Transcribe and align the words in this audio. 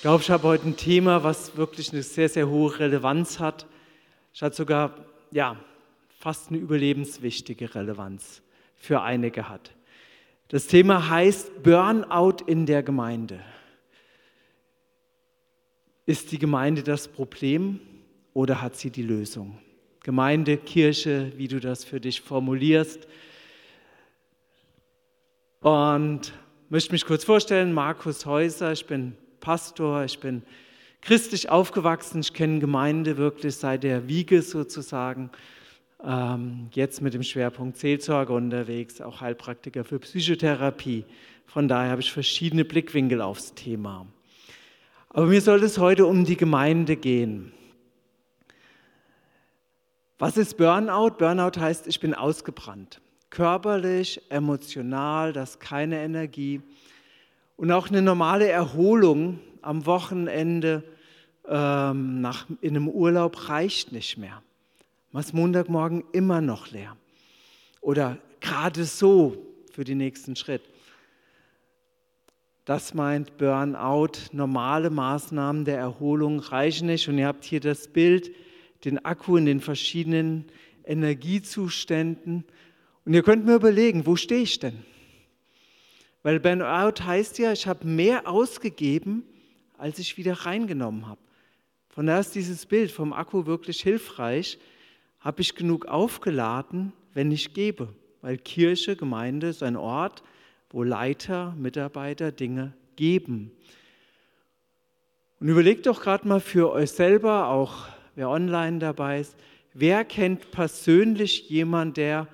Ich 0.00 0.02
glaube, 0.02 0.22
ich 0.22 0.30
habe 0.30 0.44
heute 0.44 0.66
ein 0.66 0.78
Thema, 0.78 1.24
was 1.24 1.58
wirklich 1.58 1.92
eine 1.92 2.02
sehr, 2.02 2.30
sehr 2.30 2.48
hohe 2.48 2.78
Relevanz 2.78 3.38
hat. 3.38 3.66
Es 4.32 4.40
hat 4.40 4.54
sogar, 4.54 4.94
ja, 5.30 5.62
fast 6.18 6.48
eine 6.48 6.56
überlebenswichtige 6.56 7.74
Relevanz 7.74 8.40
für 8.76 9.02
einige 9.02 9.50
hat. 9.50 9.72
Das 10.48 10.68
Thema 10.68 11.10
heißt 11.10 11.62
Burnout 11.62 12.36
in 12.46 12.64
der 12.64 12.82
Gemeinde. 12.82 13.44
Ist 16.06 16.32
die 16.32 16.38
Gemeinde 16.38 16.82
das 16.82 17.06
Problem 17.06 17.78
oder 18.32 18.62
hat 18.62 18.76
sie 18.76 18.88
die 18.88 19.02
Lösung? 19.02 19.58
Gemeinde, 20.02 20.56
Kirche, 20.56 21.30
wie 21.36 21.46
du 21.46 21.60
das 21.60 21.84
für 21.84 22.00
dich 22.00 22.22
formulierst. 22.22 23.06
Und 25.60 26.32
möchte 26.70 26.92
mich 26.92 27.04
kurz 27.04 27.22
vorstellen, 27.22 27.74
Markus 27.74 28.24
Häuser, 28.24 28.72
ich 28.72 28.86
bin 28.86 29.14
Pastor, 29.40 30.04
ich 30.04 30.20
bin 30.20 30.42
christlich 31.00 31.48
aufgewachsen, 31.48 32.20
ich 32.20 32.34
kenne 32.34 32.58
Gemeinde 32.58 33.16
wirklich 33.16 33.56
seit 33.56 33.82
der 33.82 34.06
Wiege 34.08 34.42
sozusagen. 34.42 35.30
Ähm, 36.04 36.68
jetzt 36.72 37.02
mit 37.02 37.14
dem 37.14 37.22
Schwerpunkt 37.22 37.76
Seelsorge 37.76 38.32
unterwegs, 38.32 39.00
auch 39.00 39.20
Heilpraktiker 39.20 39.84
für 39.84 39.98
Psychotherapie. 39.98 41.04
Von 41.46 41.68
daher 41.68 41.90
habe 41.90 42.00
ich 42.00 42.12
verschiedene 42.12 42.64
Blickwinkel 42.64 43.20
aufs 43.20 43.54
Thema. 43.54 44.06
Aber 45.10 45.26
mir 45.26 45.40
soll 45.40 45.62
es 45.64 45.78
heute 45.78 46.06
um 46.06 46.24
die 46.24 46.36
Gemeinde 46.36 46.96
gehen. 46.96 47.52
Was 50.18 50.36
ist 50.36 50.56
Burnout? 50.56 51.16
Burnout 51.18 51.58
heißt, 51.58 51.86
ich 51.86 51.98
bin 51.98 52.14
ausgebrannt. 52.14 53.00
Körperlich, 53.30 54.20
emotional, 54.28 55.32
das 55.32 55.50
ist 55.50 55.60
keine 55.60 56.02
Energie. 56.02 56.60
Und 57.60 57.70
auch 57.72 57.88
eine 57.88 58.00
normale 58.00 58.48
Erholung 58.48 59.38
am 59.60 59.84
Wochenende 59.84 60.82
ähm, 61.46 62.22
nach, 62.22 62.46
in 62.62 62.70
einem 62.70 62.88
Urlaub 62.88 63.50
reicht 63.50 63.92
nicht 63.92 64.16
mehr. 64.16 64.42
Man 65.12 65.22
ist 65.22 65.34
Montagmorgen 65.34 66.02
immer 66.12 66.40
noch 66.40 66.70
leer. 66.70 66.96
Oder 67.82 68.16
gerade 68.40 68.84
so 68.84 69.36
für 69.74 69.84
den 69.84 69.98
nächsten 69.98 70.36
Schritt. 70.36 70.62
Das 72.64 72.94
meint 72.94 73.36
Burnout. 73.36 74.32
Normale 74.32 74.88
Maßnahmen 74.88 75.66
der 75.66 75.76
Erholung 75.76 76.40
reichen 76.40 76.86
nicht. 76.86 77.08
Und 77.10 77.18
ihr 77.18 77.26
habt 77.26 77.44
hier 77.44 77.60
das 77.60 77.88
Bild, 77.88 78.30
den 78.86 79.04
Akku 79.04 79.36
in 79.36 79.44
den 79.44 79.60
verschiedenen 79.60 80.46
Energiezuständen. 80.82 82.42
Und 83.04 83.12
ihr 83.12 83.22
könnt 83.22 83.44
mir 83.44 83.56
überlegen, 83.56 84.06
wo 84.06 84.16
stehe 84.16 84.44
ich 84.44 84.58
denn? 84.60 84.82
Weil 86.22 86.40
Burnout 86.40 87.02
heißt 87.04 87.38
ja, 87.38 87.52
ich 87.52 87.66
habe 87.66 87.86
mehr 87.86 88.28
ausgegeben, 88.28 89.24
als 89.78 89.98
ich 89.98 90.18
wieder 90.18 90.34
reingenommen 90.34 91.06
habe. 91.06 91.20
Von 91.88 92.06
daher 92.06 92.20
ist 92.20 92.34
dieses 92.34 92.66
Bild 92.66 92.90
vom 92.92 93.12
Akku 93.12 93.46
wirklich 93.46 93.80
hilfreich. 93.80 94.58
Habe 95.18 95.40
ich 95.40 95.54
genug 95.54 95.86
aufgeladen, 95.86 96.92
wenn 97.14 97.32
ich 97.32 97.54
gebe? 97.54 97.88
Weil 98.20 98.36
Kirche, 98.36 98.96
Gemeinde 98.96 99.48
ist 99.48 99.62
ein 99.62 99.76
Ort, 99.76 100.22
wo 100.70 100.82
Leiter, 100.82 101.54
Mitarbeiter 101.58 102.32
Dinge 102.32 102.74
geben. 102.96 103.50
Und 105.40 105.48
überlegt 105.48 105.86
doch 105.86 106.02
gerade 106.02 106.28
mal 106.28 106.40
für 106.40 106.70
euch 106.70 106.90
selber, 106.90 107.48
auch 107.48 107.86
wer 108.14 108.28
online 108.28 108.78
dabei 108.78 109.20
ist, 109.20 109.36
wer 109.72 110.04
kennt 110.04 110.50
persönlich 110.50 111.48
jemanden, 111.48 111.94
der 111.94 112.28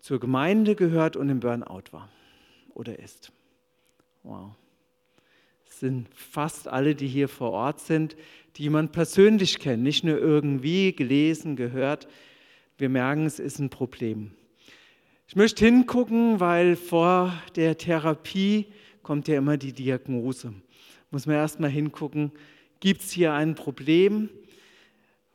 zur 0.00 0.20
Gemeinde 0.20 0.74
gehört 0.74 1.16
und 1.16 1.30
im 1.30 1.40
Burnout 1.40 1.84
war? 1.92 2.08
Oder 2.78 2.98
ist. 2.98 3.32
Wow. 4.22 4.52
Es 5.68 5.80
sind 5.80 6.08
fast 6.14 6.68
alle, 6.68 6.94
die 6.94 7.08
hier 7.08 7.28
vor 7.28 7.50
Ort 7.50 7.80
sind, 7.80 8.16
die 8.56 8.70
man 8.70 8.90
persönlich 8.90 9.58
kennt, 9.58 9.82
nicht 9.82 10.04
nur 10.04 10.18
irgendwie 10.18 10.92
gelesen, 10.92 11.56
gehört. 11.56 12.08
Wir 12.78 12.88
merken, 12.88 13.26
es 13.26 13.38
ist 13.38 13.58
ein 13.58 13.70
Problem. 13.70 14.30
Ich 15.26 15.36
möchte 15.36 15.64
hingucken, 15.64 16.40
weil 16.40 16.74
vor 16.74 17.34
der 17.54 17.76
Therapie 17.76 18.66
kommt 19.02 19.28
ja 19.28 19.36
immer 19.36 19.56
die 19.56 19.72
Diagnose. 19.72 20.54
Muss 21.10 21.26
man 21.26 21.36
erstmal 21.36 21.70
hingucken, 21.70 22.32
gibt 22.80 23.02
es 23.02 23.10
hier 23.10 23.32
ein 23.32 23.54
Problem? 23.54 24.30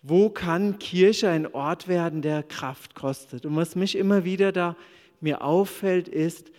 Wo 0.02 0.30
kann 0.30 0.80
Kirche 0.80 1.30
ein 1.30 1.48
Ort 1.54 1.88
werden, 1.88 2.22
der 2.22 2.44
Kraft 2.44 2.96
kostet? 2.96 3.46
Und 3.46 3.56
was 3.56 3.76
mich 3.76 3.96
immer 3.96 4.26
wieder 4.26 4.52
da 4.52 4.76
mir 5.22 5.42
auffällt, 5.42 6.08
ist, 6.08 6.52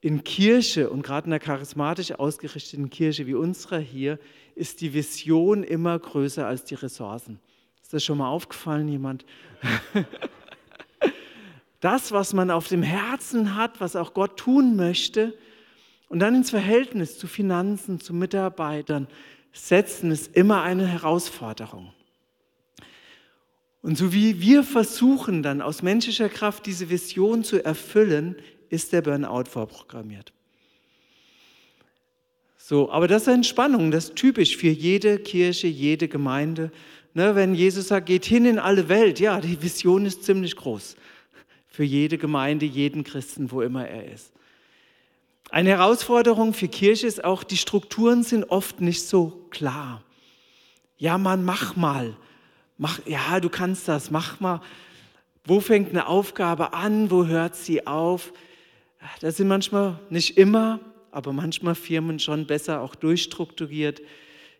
in 0.00 0.22
Kirche 0.24 0.90
und 0.90 1.02
gerade 1.02 1.26
in 1.26 1.32
einer 1.32 1.40
charismatisch 1.40 2.12
ausgerichteten 2.12 2.90
Kirche 2.90 3.26
wie 3.26 3.34
unserer 3.34 3.78
hier 3.78 4.18
ist 4.54 4.80
die 4.80 4.94
Vision 4.94 5.62
immer 5.62 5.98
größer 5.98 6.46
als 6.46 6.64
die 6.64 6.74
Ressourcen. 6.74 7.40
Ist 7.82 7.92
das 7.92 8.04
schon 8.04 8.18
mal 8.18 8.28
aufgefallen, 8.28 8.88
jemand? 8.88 9.24
Das, 11.80 12.10
was 12.10 12.32
man 12.32 12.50
auf 12.50 12.66
dem 12.66 12.82
Herzen 12.82 13.54
hat, 13.54 13.80
was 13.80 13.94
auch 13.94 14.12
Gott 14.12 14.36
tun 14.36 14.74
möchte, 14.74 15.34
und 16.08 16.20
dann 16.20 16.34
ins 16.34 16.50
Verhältnis 16.50 17.18
zu 17.18 17.26
Finanzen, 17.26 18.00
zu 18.00 18.14
Mitarbeitern 18.14 19.06
setzen, 19.52 20.10
ist 20.10 20.34
immer 20.34 20.62
eine 20.62 20.86
Herausforderung. 20.86 21.92
Und 23.82 23.96
so 23.96 24.12
wie 24.12 24.40
wir 24.40 24.64
versuchen 24.64 25.42
dann 25.42 25.62
aus 25.62 25.82
menschlicher 25.82 26.28
Kraft 26.28 26.66
diese 26.66 26.90
Vision 26.90 27.44
zu 27.44 27.62
erfüllen, 27.64 28.36
ist 28.70 28.92
der 28.92 29.02
Burnout 29.02 29.44
vorprogrammiert. 29.44 30.32
So, 32.56 32.90
aber 32.90 33.08
das 33.08 33.22
ist 33.22 33.28
Entspannung, 33.28 33.90
das 33.90 34.06
ist 34.06 34.16
typisch 34.16 34.56
für 34.56 34.68
jede 34.68 35.18
Kirche, 35.18 35.68
jede 35.68 36.06
Gemeinde. 36.06 36.70
Ne, 37.14 37.34
wenn 37.34 37.54
Jesus 37.54 37.88
sagt, 37.88 38.06
geht 38.06 38.26
hin 38.26 38.44
in 38.44 38.58
alle 38.58 38.88
Welt, 38.88 39.20
ja, 39.20 39.40
die 39.40 39.62
Vision 39.62 40.04
ist 40.04 40.24
ziemlich 40.24 40.54
groß. 40.54 40.96
Für 41.66 41.84
jede 41.84 42.18
Gemeinde, 42.18 42.66
jeden 42.66 43.04
Christen, 43.04 43.50
wo 43.50 43.62
immer 43.62 43.88
er 43.88 44.12
ist. 44.12 44.32
Eine 45.50 45.70
Herausforderung 45.70 46.52
für 46.52 46.68
Kirche 46.68 47.06
ist 47.06 47.24
auch, 47.24 47.42
die 47.42 47.56
Strukturen 47.56 48.22
sind 48.22 48.44
oft 48.50 48.82
nicht 48.82 49.02
so 49.02 49.46
klar. 49.50 50.02
Ja, 50.98 51.16
man, 51.16 51.44
mach 51.44 51.74
mal. 51.74 52.16
Mach, 52.76 53.00
ja, 53.06 53.40
du 53.40 53.48
kannst 53.48 53.88
das, 53.88 54.10
mach 54.10 54.40
mal. 54.40 54.60
Wo 55.44 55.60
fängt 55.60 55.90
eine 55.90 56.06
Aufgabe 56.06 56.74
an? 56.74 57.10
Wo 57.10 57.24
hört 57.24 57.56
sie 57.56 57.86
auf? 57.86 58.32
Da 59.20 59.30
sind 59.30 59.48
manchmal, 59.48 59.98
nicht 60.10 60.36
immer, 60.36 60.80
aber 61.10 61.32
manchmal 61.32 61.74
Firmen 61.74 62.18
schon 62.18 62.46
besser 62.46 62.80
auch 62.80 62.94
durchstrukturiert. 62.94 64.00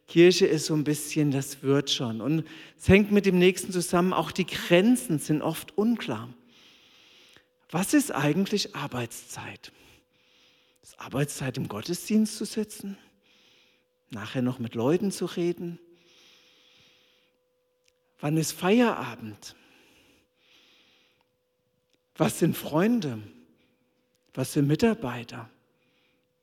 Kirche 0.06 0.46
ist 0.46 0.66
so 0.66 0.74
ein 0.74 0.84
bisschen, 0.84 1.30
das 1.30 1.62
wird 1.62 1.90
schon. 1.90 2.20
Und 2.20 2.44
es 2.78 2.88
hängt 2.88 3.12
mit 3.12 3.26
dem 3.26 3.38
nächsten 3.38 3.72
zusammen, 3.72 4.12
auch 4.12 4.32
die 4.32 4.46
Grenzen 4.46 5.18
sind 5.18 5.42
oft 5.42 5.76
unklar. 5.76 6.32
Was 7.70 7.92
ist 7.92 8.10
eigentlich 8.12 8.74
Arbeitszeit? 8.74 9.72
Ist 10.82 10.98
Arbeitszeit 10.98 11.58
im 11.58 11.68
Gottesdienst 11.68 12.36
zu 12.36 12.46
sitzen? 12.46 12.96
Nachher 14.10 14.40
noch 14.40 14.58
mit 14.58 14.74
Leuten 14.74 15.12
zu 15.12 15.26
reden? 15.26 15.78
Wann 18.20 18.38
ist 18.38 18.52
Feierabend? 18.52 19.54
Was 22.16 22.38
sind 22.38 22.56
Freunde? 22.56 23.22
Was 24.38 24.52
sind 24.52 24.68
Mitarbeiter? 24.68 25.50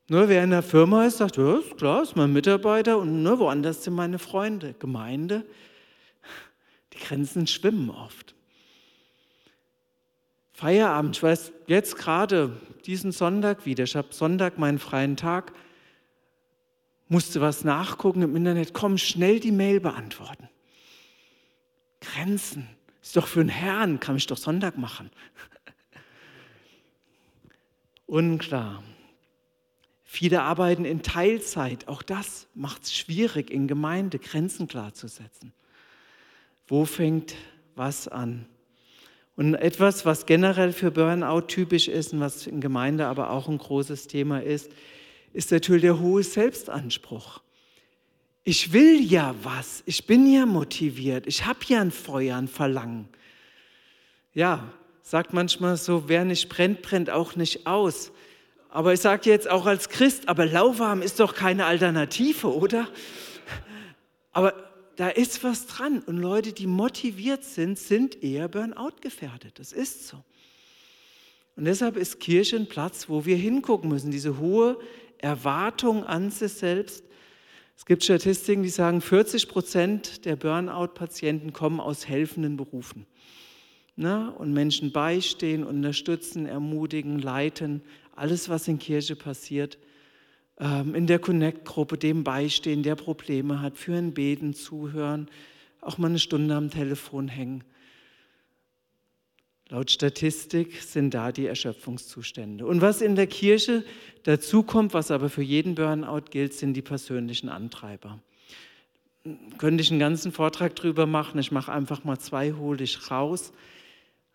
Nur 0.09 0.27
wer 0.27 0.43
in 0.43 0.49
der 0.49 0.63
Firma 0.63 1.05
ist, 1.05 1.19
sagt, 1.19 1.37
ja, 1.37 1.59
ist 1.59 1.77
klar, 1.77 2.03
ist 2.03 2.17
mein 2.17 2.33
Mitarbeiter 2.33 2.97
und 2.97 3.23
nur 3.23 3.39
woanders 3.39 3.85
sind 3.85 3.93
meine 3.93 4.19
Freunde. 4.19 4.75
Gemeinde, 4.77 5.45
die 6.91 6.97
Grenzen 6.97 7.47
schwimmen 7.47 7.89
oft. 7.89 8.35
Feierabend, 10.51 11.15
ich 11.15 11.23
weiß 11.23 11.53
jetzt 11.67 11.95
gerade 11.95 12.57
diesen 12.85 13.13
Sonntag 13.13 13.65
wieder, 13.65 13.85
ich 13.85 13.95
habe 13.95 14.09
Sonntag 14.11 14.57
meinen 14.57 14.79
freien 14.79 15.15
Tag, 15.15 15.53
musste 17.07 17.39
was 17.39 17.63
nachgucken 17.63 18.23
im 18.23 18.35
Internet, 18.35 18.73
komm, 18.73 18.97
schnell 18.97 19.39
die 19.39 19.53
Mail 19.53 19.79
beantworten. 19.79 20.49
Grenzen, 22.01 22.67
ist 23.01 23.15
doch 23.15 23.27
für 23.27 23.39
einen 23.39 23.47
Herrn, 23.47 24.01
kann 24.01 24.17
ich 24.17 24.27
doch 24.27 24.35
Sonntag 24.35 24.77
machen 24.77 25.09
unklar. 28.07 28.83
Viele 30.03 30.43
arbeiten 30.43 30.85
in 30.85 31.01
Teilzeit. 31.01 31.87
Auch 31.87 32.01
das 32.01 32.47
macht 32.53 32.83
es 32.83 32.95
schwierig, 32.95 33.49
in 33.49 33.67
Gemeinde 33.67 34.19
Grenzen 34.19 34.67
klar 34.67 34.93
zu 34.93 35.07
setzen. 35.07 35.53
Wo 36.67 36.85
fängt 36.85 37.35
was 37.75 38.07
an? 38.07 38.45
Und 39.35 39.55
etwas, 39.55 40.05
was 40.05 40.25
generell 40.25 40.71
für 40.71 40.91
Burnout 40.91 41.41
typisch 41.41 41.87
ist 41.87 42.13
und 42.13 42.21
was 42.21 42.47
in 42.47 42.61
Gemeinde 42.61 43.07
aber 43.07 43.31
auch 43.31 43.49
ein 43.49 43.57
großes 43.57 44.07
Thema 44.07 44.41
ist, 44.41 44.71
ist 45.33 45.51
natürlich 45.51 45.81
der 45.81 45.99
hohe 45.99 46.23
Selbstanspruch. 46.23 47.41
Ich 48.45 48.71
will 48.71 49.01
ja 49.01 49.35
was, 49.43 49.83
ich 49.85 50.05
bin 50.05 50.31
ja 50.31 50.45
motiviert, 50.45 51.27
ich 51.27 51.45
habe 51.45 51.59
ja 51.67 51.81
ein 51.81 51.91
Feuer, 51.91 52.37
ein 52.37 52.47
Verlangen. 52.47 53.09
Ja, 54.33 54.71
sagt 55.05 55.33
manchmal 55.33 55.77
so, 55.77 56.09
wer 56.09 56.25
nicht 56.25 56.49
brennt, 56.49 56.81
brennt 56.81 57.11
auch 57.11 57.35
nicht 57.35 57.67
aus. 57.67 58.11
Aber 58.69 58.91
ich 58.91 59.01
sage 59.01 59.29
jetzt 59.29 59.47
auch 59.47 59.67
als 59.67 59.89
Christ, 59.89 60.27
aber 60.27 60.47
lauwarm 60.47 61.03
ist 61.03 61.19
doch 61.19 61.35
keine 61.35 61.65
Alternative, 61.65 62.51
oder? 62.51 62.89
Aber 64.31 64.53
da 64.95 65.09
ist 65.09 65.43
was 65.43 65.67
dran. 65.67 65.99
Und 65.99 66.17
Leute, 66.17 66.53
die 66.53 66.65
motiviert 66.65 67.43
sind, 67.43 67.77
sind 67.77 68.23
eher 68.23 68.47
Burnout 68.47 68.95
gefährdet. 68.99 69.59
Das 69.59 69.71
ist 69.71 70.07
so. 70.07 70.17
Und 71.55 71.65
deshalb 71.65 71.97
ist 71.97 72.19
Kirche 72.19 72.55
ein 72.55 72.67
Platz, 72.67 73.07
wo 73.07 73.25
wir 73.25 73.37
hingucken 73.37 73.89
müssen. 73.89 74.09
Diese 74.09 74.39
hohe 74.39 74.79
Erwartung 75.19 76.03
an 76.03 76.31
sich 76.31 76.53
selbst. 76.53 77.03
Es 77.77 77.85
gibt 77.85 78.03
Statistiken, 78.03 78.63
die 78.63 78.69
sagen, 78.69 79.01
40 79.01 79.49
Prozent 79.49 80.25
der 80.25 80.35
Burnout-Patienten 80.35 81.53
kommen 81.53 81.79
aus 81.79 82.07
helfenden 82.07 82.57
Berufen. 82.57 83.05
Na, 83.97 84.29
und 84.29 84.51
Menschen 84.51 84.91
beistehen, 84.91 85.63
unterstützen, 85.63 86.45
ermutigen, 86.45 87.19
leiten. 87.19 87.81
Alles, 88.15 88.49
was 88.49 88.67
in 88.67 88.77
Kirche 88.77 89.15
passiert, 89.15 89.77
ähm, 90.59 90.95
in 90.95 91.07
der 91.07 91.19
Connect-Gruppe 91.19 91.97
dem 91.97 92.23
beistehen, 92.23 92.83
der 92.83 92.95
Probleme 92.95 93.61
hat, 93.61 93.77
für 93.77 93.95
ein 93.95 94.13
Beten, 94.13 94.53
zuhören, 94.53 95.29
auch 95.79 95.97
mal 95.97 96.07
eine 96.07 96.19
Stunde 96.19 96.55
am 96.55 96.69
Telefon 96.69 97.29
hängen. 97.29 97.63
Laut 99.69 99.89
Statistik 99.89 100.81
sind 100.81 101.13
da 101.13 101.31
die 101.31 101.47
Erschöpfungszustände. 101.47 102.67
Und 102.67 102.81
was 102.81 103.01
in 103.01 103.15
der 103.15 103.27
Kirche 103.27 103.83
dazu 104.23 104.61
kommt, 104.61 104.93
was 104.93 105.09
aber 105.09 105.29
für 105.29 105.41
jeden 105.41 105.73
Burnout 105.73 106.25
gilt, 106.29 106.53
sind 106.53 106.73
die 106.73 106.83
persönlichen 106.83 107.49
Antreiber. 107.49 108.19
Könnte 109.57 109.81
ich 109.81 109.89
einen 109.89 109.99
ganzen 109.99 110.31
Vortrag 110.31 110.75
drüber 110.75 111.07
machen, 111.07 111.39
ich 111.39 111.51
mache 111.51 111.71
einfach 111.71 112.03
mal 112.03 112.19
zwei, 112.19 112.53
hole 112.53 112.83
ich 112.83 113.09
raus. 113.09 113.53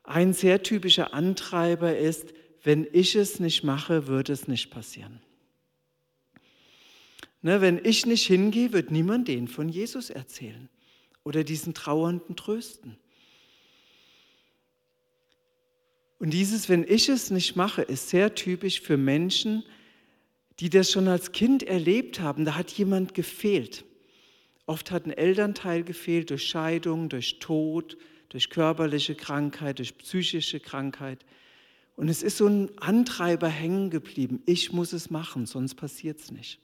Ein 0.03 0.33
sehr 0.33 0.63
typischer 0.63 1.15
Antreiber 1.15 1.97
ist, 1.97 2.33
wenn 2.63 2.87
ich 2.93 3.15
es 3.15 3.41
nicht 3.41 3.65
mache, 3.65 4.07
wird 4.07 4.29
es 4.29 4.49
nicht 4.49 4.71
passieren. 4.71 5.21
Ne, 7.43 7.61
wenn 7.61 7.83
ich 7.83 8.05
nicht 8.05 8.27
hingehe, 8.27 8.73
wird 8.73 8.91
niemand 8.91 9.29
den 9.29 9.49
von 9.49 9.69
Jesus 9.69 10.11
erzählen 10.11 10.69
oder 11.25 11.43
diesen 11.43 11.73
Trauernden 11.73 12.37
trösten. 12.37 12.99
Und 16.19 16.31
dieses, 16.31 16.69
wenn 16.69 16.85
ich 16.87 17.09
es 17.09 17.31
nicht 17.31 17.57
mache, 17.57 17.81
ist 17.81 18.11
sehr 18.11 18.35
typisch 18.35 18.83
für 18.83 18.99
Menschen, 18.99 19.65
die 20.61 20.69
das 20.69 20.91
schon 20.91 21.09
als 21.09 21.33
Kind 21.33 21.63
erlebt 21.63 22.21
haben. 22.21 22.45
Da 22.45 22.57
hat 22.57 22.71
jemand 22.73 23.15
gefehlt. 23.15 23.87
Oft 24.67 24.91
hat 24.91 25.07
ein 25.07 25.13
Elternteil 25.13 25.83
gefehlt 25.83 26.29
durch 26.29 26.47
Scheidung, 26.47 27.09
durch 27.09 27.39
Tod, 27.39 27.97
durch 28.31 28.51
körperliche 28.51 29.15
Krankheit, 29.15 29.79
durch 29.79 29.97
psychische 29.99 30.59
Krankheit. 30.59 31.25
Und 31.97 32.09
es 32.09 32.23
ist 32.23 32.39
so 32.39 32.47
ein 32.47 32.71
Antreiber 32.79 33.49
hängen 33.49 33.91
geblieben. 33.91 34.43
Ich 34.47 34.73
muss 34.73 34.93
es 34.93 35.11
machen, 35.11 35.47
sonst 35.47 35.75
passiert 35.75 36.21
es 36.21 36.31
nicht. 36.31 36.59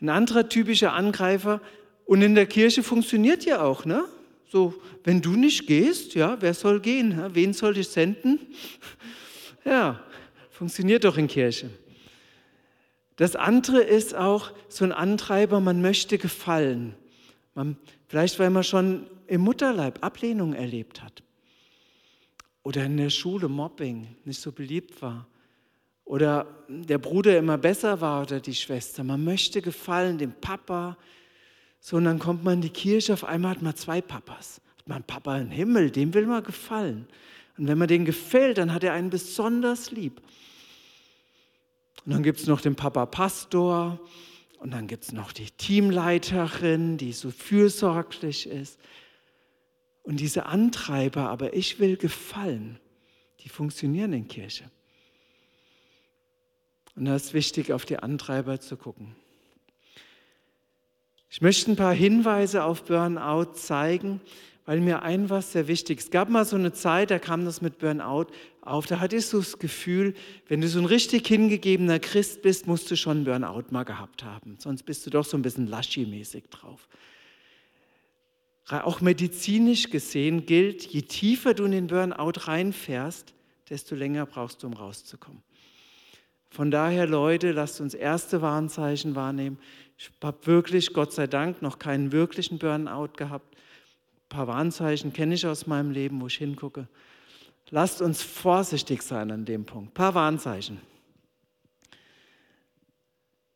Ein 0.00 0.08
anderer 0.08 0.48
typischer 0.48 0.94
Angreifer, 0.94 1.60
und 2.04 2.22
in 2.22 2.34
der 2.34 2.46
Kirche 2.46 2.82
funktioniert 2.82 3.44
ja 3.44 3.62
auch, 3.62 3.84
ne? 3.84 4.04
So, 4.50 4.74
wenn 5.04 5.22
du 5.22 5.32
nicht 5.32 5.66
gehst, 5.66 6.14
ja, 6.14 6.36
wer 6.40 6.52
soll 6.52 6.80
gehen? 6.80 7.18
Wen 7.34 7.52
soll 7.52 7.78
ich 7.78 7.88
senden? 7.88 8.38
Ja, 9.64 10.02
funktioniert 10.50 11.04
doch 11.04 11.16
in 11.16 11.28
Kirche. 11.28 11.70
Das 13.14 13.36
andere 13.36 13.80
ist 13.80 14.12
auch 14.12 14.50
so 14.68 14.84
ein 14.84 14.90
Antreiber, 14.90 15.60
man 15.60 15.80
möchte 15.80 16.18
gefallen. 16.18 16.96
Man, 17.54 17.76
vielleicht, 18.08 18.40
weil 18.40 18.50
man 18.50 18.64
schon 18.64 19.06
im 19.32 19.40
Mutterleib 19.40 20.04
Ablehnung 20.04 20.52
erlebt 20.52 21.02
hat. 21.02 21.22
Oder 22.62 22.84
in 22.84 22.98
der 22.98 23.08
Schule 23.08 23.48
Mobbing 23.48 24.14
nicht 24.26 24.42
so 24.42 24.52
beliebt 24.52 25.00
war 25.00 25.26
oder 26.04 26.46
der 26.68 26.98
Bruder 26.98 27.38
immer 27.38 27.56
besser 27.56 28.02
war 28.02 28.20
oder 28.24 28.40
die 28.40 28.54
Schwester. 28.54 29.02
Man 29.02 29.24
möchte 29.24 29.62
gefallen 29.62 30.18
dem 30.18 30.34
Papa. 30.34 30.98
So, 31.80 31.96
und 31.96 32.04
dann 32.04 32.18
kommt 32.18 32.44
man 32.44 32.54
in 32.54 32.60
die 32.60 32.68
Kirche, 32.68 33.14
auf 33.14 33.24
einmal 33.24 33.52
hat 33.52 33.62
man 33.62 33.74
zwei 33.74 34.02
Papas. 34.02 34.60
Hat 34.76 34.86
man 34.86 35.02
Papa 35.02 35.38
im 35.38 35.50
Himmel, 35.50 35.90
dem 35.90 36.12
will 36.12 36.26
man 36.26 36.44
gefallen. 36.44 37.06
Und 37.56 37.68
wenn 37.68 37.78
man 37.78 37.88
den 37.88 38.04
gefällt, 38.04 38.58
dann 38.58 38.74
hat 38.74 38.84
er 38.84 38.92
einen 38.92 39.08
besonders 39.08 39.92
lieb. 39.92 40.20
Und 42.04 42.12
dann 42.12 42.22
gibt 42.22 42.38
es 42.38 42.46
noch 42.46 42.60
den 42.60 42.76
Papa 42.76 43.06
Pastor 43.06 43.98
und 44.58 44.72
dann 44.72 44.88
gibt 44.88 45.04
es 45.04 45.12
noch 45.12 45.32
die 45.32 45.50
Teamleiterin, 45.50 46.98
die 46.98 47.12
so 47.12 47.30
fürsorglich 47.30 48.46
ist. 48.46 48.78
Und 50.02 50.20
diese 50.20 50.46
Antreiber, 50.46 51.28
aber 51.30 51.54
ich 51.54 51.78
will 51.78 51.96
gefallen, 51.96 52.80
die 53.40 53.48
funktionieren 53.48 54.12
in 54.12 54.28
Kirche. 54.28 54.70
Und 56.94 57.06
da 57.06 57.16
ist 57.16 57.34
wichtig, 57.34 57.72
auf 57.72 57.84
die 57.84 57.98
Antreiber 57.98 58.60
zu 58.60 58.76
gucken. 58.76 59.14
Ich 61.30 61.40
möchte 61.40 61.70
ein 61.70 61.76
paar 61.76 61.94
Hinweise 61.94 62.64
auf 62.64 62.84
Burnout 62.84 63.54
zeigen, 63.54 64.20
weil 64.66 64.80
mir 64.80 65.02
ein 65.02 65.30
was 65.30 65.52
sehr 65.52 65.66
wichtig 65.66 65.98
ist. 65.98 66.04
Es 66.04 66.10
gab 66.10 66.28
mal 66.28 66.44
so 66.44 66.56
eine 66.56 66.72
Zeit, 66.72 67.10
da 67.10 67.18
kam 67.18 67.44
das 67.44 67.62
mit 67.62 67.78
Burnout 67.78 68.26
auf. 68.60 68.86
Da 68.86 69.00
hatte 69.00 69.16
ich 69.16 69.26
so 69.26 69.38
das 69.38 69.58
Gefühl, 69.58 70.14
wenn 70.48 70.60
du 70.60 70.68
so 70.68 70.78
ein 70.78 70.84
richtig 70.84 71.26
hingegebener 71.26 71.98
Christ 71.98 72.42
bist, 72.42 72.66
musst 72.66 72.90
du 72.90 72.96
schon 72.96 73.24
Burnout 73.24 73.64
mal 73.70 73.84
gehabt 73.84 74.24
haben. 74.24 74.56
Sonst 74.58 74.82
bist 74.82 75.06
du 75.06 75.10
doch 75.10 75.24
so 75.24 75.36
ein 75.38 75.42
bisschen 75.42 75.68
laschi-mäßig 75.68 76.50
drauf. 76.50 76.86
Auch 78.68 79.00
medizinisch 79.00 79.90
gesehen 79.90 80.46
gilt, 80.46 80.86
je 80.86 81.02
tiefer 81.02 81.52
du 81.52 81.64
in 81.64 81.72
den 81.72 81.86
Burnout 81.88 82.46
reinfährst, 82.46 83.34
desto 83.68 83.94
länger 83.94 84.24
brauchst 84.26 84.62
du, 84.62 84.68
um 84.68 84.72
rauszukommen. 84.72 85.42
Von 86.48 86.70
daher, 86.70 87.06
Leute, 87.06 87.52
lasst 87.52 87.80
uns 87.80 87.94
erste 87.94 88.42
Warnzeichen 88.42 89.14
wahrnehmen. 89.14 89.58
Ich 89.98 90.10
habe 90.22 90.46
wirklich, 90.46 90.92
Gott 90.92 91.12
sei 91.12 91.26
Dank, 91.26 91.62
noch 91.62 91.78
keinen 91.78 92.12
wirklichen 92.12 92.58
Burnout 92.58 93.14
gehabt. 93.16 93.54
Ein 93.54 94.28
paar 94.28 94.46
Warnzeichen 94.46 95.12
kenne 95.12 95.34
ich 95.34 95.46
aus 95.46 95.66
meinem 95.66 95.90
Leben, 95.90 96.20
wo 96.20 96.26
ich 96.26 96.36
hingucke. 96.36 96.88
Lasst 97.70 98.02
uns 98.02 98.22
vorsichtig 98.22 99.02
sein 99.02 99.30
an 99.30 99.44
dem 99.44 99.64
Punkt. 99.64 99.90
Ein 99.90 99.94
paar 99.94 100.14
Warnzeichen. 100.14 100.80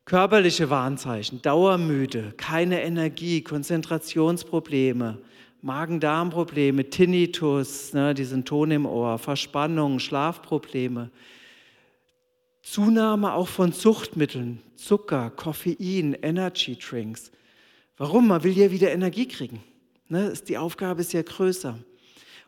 Körperliche 0.07 0.71
Warnzeichen, 0.71 1.43
Dauermüde, 1.43 2.33
keine 2.37 2.81
Energie, 2.81 3.43
Konzentrationsprobleme, 3.43 5.19
Magen-Darm-Probleme, 5.63 6.89
Tinnitus, 6.89 7.93
ne, 7.93 8.15
diesen 8.15 8.45
Ton 8.45 8.71
im 8.71 8.87
Ohr, 8.87 9.19
Verspannung, 9.19 9.99
Schlafprobleme, 9.99 11.11
Zunahme 12.63 13.33
auch 13.35 13.49
von 13.49 13.73
Suchtmitteln, 13.73 14.63
Zucker, 14.77 15.31
Koffein, 15.31 16.17
Energy 16.23 16.79
Drinks. 16.79 17.33
Warum? 17.97 18.29
Man 18.29 18.45
will 18.45 18.57
ja 18.57 18.71
wieder 18.71 18.93
Energie 18.93 19.27
kriegen. 19.27 19.61
Ne? 20.09 20.33
Die 20.47 20.57
Aufgabe 20.57 21.01
ist 21.01 21.15
ja 21.15 21.23
größer. 21.23 21.81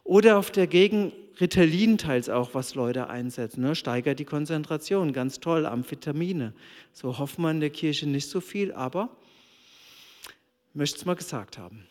Oder 0.04 0.38
auf 0.38 0.52
der 0.52 0.68
Gegend 0.68 1.12
Ritalin 1.40 1.98
teils 1.98 2.28
auch, 2.28 2.54
was 2.54 2.74
Leute 2.74 3.08
einsetzen. 3.08 3.62
Ne? 3.62 3.74
Steigert 3.74 4.18
die 4.18 4.24
Konzentration, 4.24 5.12
ganz 5.12 5.40
toll, 5.40 5.66
Amphetamine. 5.66 6.52
So 6.92 7.18
hoffen 7.18 7.42
wir 7.42 7.50
in 7.50 7.60
der 7.60 7.70
Kirche 7.70 8.08
nicht 8.08 8.28
so 8.28 8.40
viel, 8.40 8.72
aber 8.72 9.08
möchte 10.74 10.98
es 10.98 11.04
mal 11.04 11.14
gesagt 11.14 11.58
haben. 11.58 11.86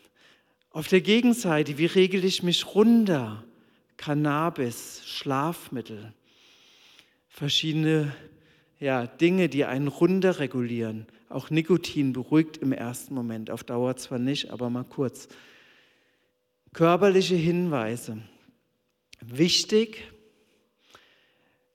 Auf 0.70 0.88
der 0.88 1.00
Gegenseite, 1.00 1.78
wie 1.78 1.86
regel 1.86 2.24
ich 2.24 2.42
mich 2.42 2.74
runter? 2.74 3.44
Cannabis, 3.96 5.02
Schlafmittel, 5.04 6.12
verschiedene 7.28 8.14
ja, 8.78 9.06
Dinge, 9.06 9.48
die 9.48 9.64
einen 9.64 9.88
runterregulieren. 9.88 11.06
Auch 11.28 11.50
Nikotin 11.50 12.12
beruhigt 12.12 12.58
im 12.58 12.72
ersten 12.72 13.14
Moment, 13.14 13.50
auf 13.50 13.64
Dauer 13.64 13.96
zwar 13.96 14.18
nicht, 14.18 14.50
aber 14.50 14.70
mal 14.70 14.84
kurz. 14.84 15.28
Körperliche 16.74 17.34
Hinweise. 17.34 18.18
Wichtig, 19.20 20.10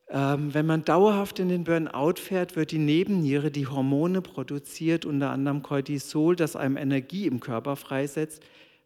ähm, 0.10 0.54
wenn 0.54 0.66
man 0.66 0.86
dauerhaft 0.86 1.40
in 1.40 1.50
den 1.50 1.64
Burnout 1.64 2.20
fährt, 2.20 2.56
wird 2.56 2.72
die 2.72 2.78
Nebenniere, 2.78 3.50
die 3.50 3.68
Hormone 3.68 4.22
produziert, 4.22 5.06
unter 5.06 5.32
anderem 5.32 5.64
Cortisol, 5.64 6.36
das 6.36 6.56
einem 6.56 6.78
Energie 6.78 7.26
im 7.26 7.40
Körper 7.40 7.76
freisetzt, 7.76 8.44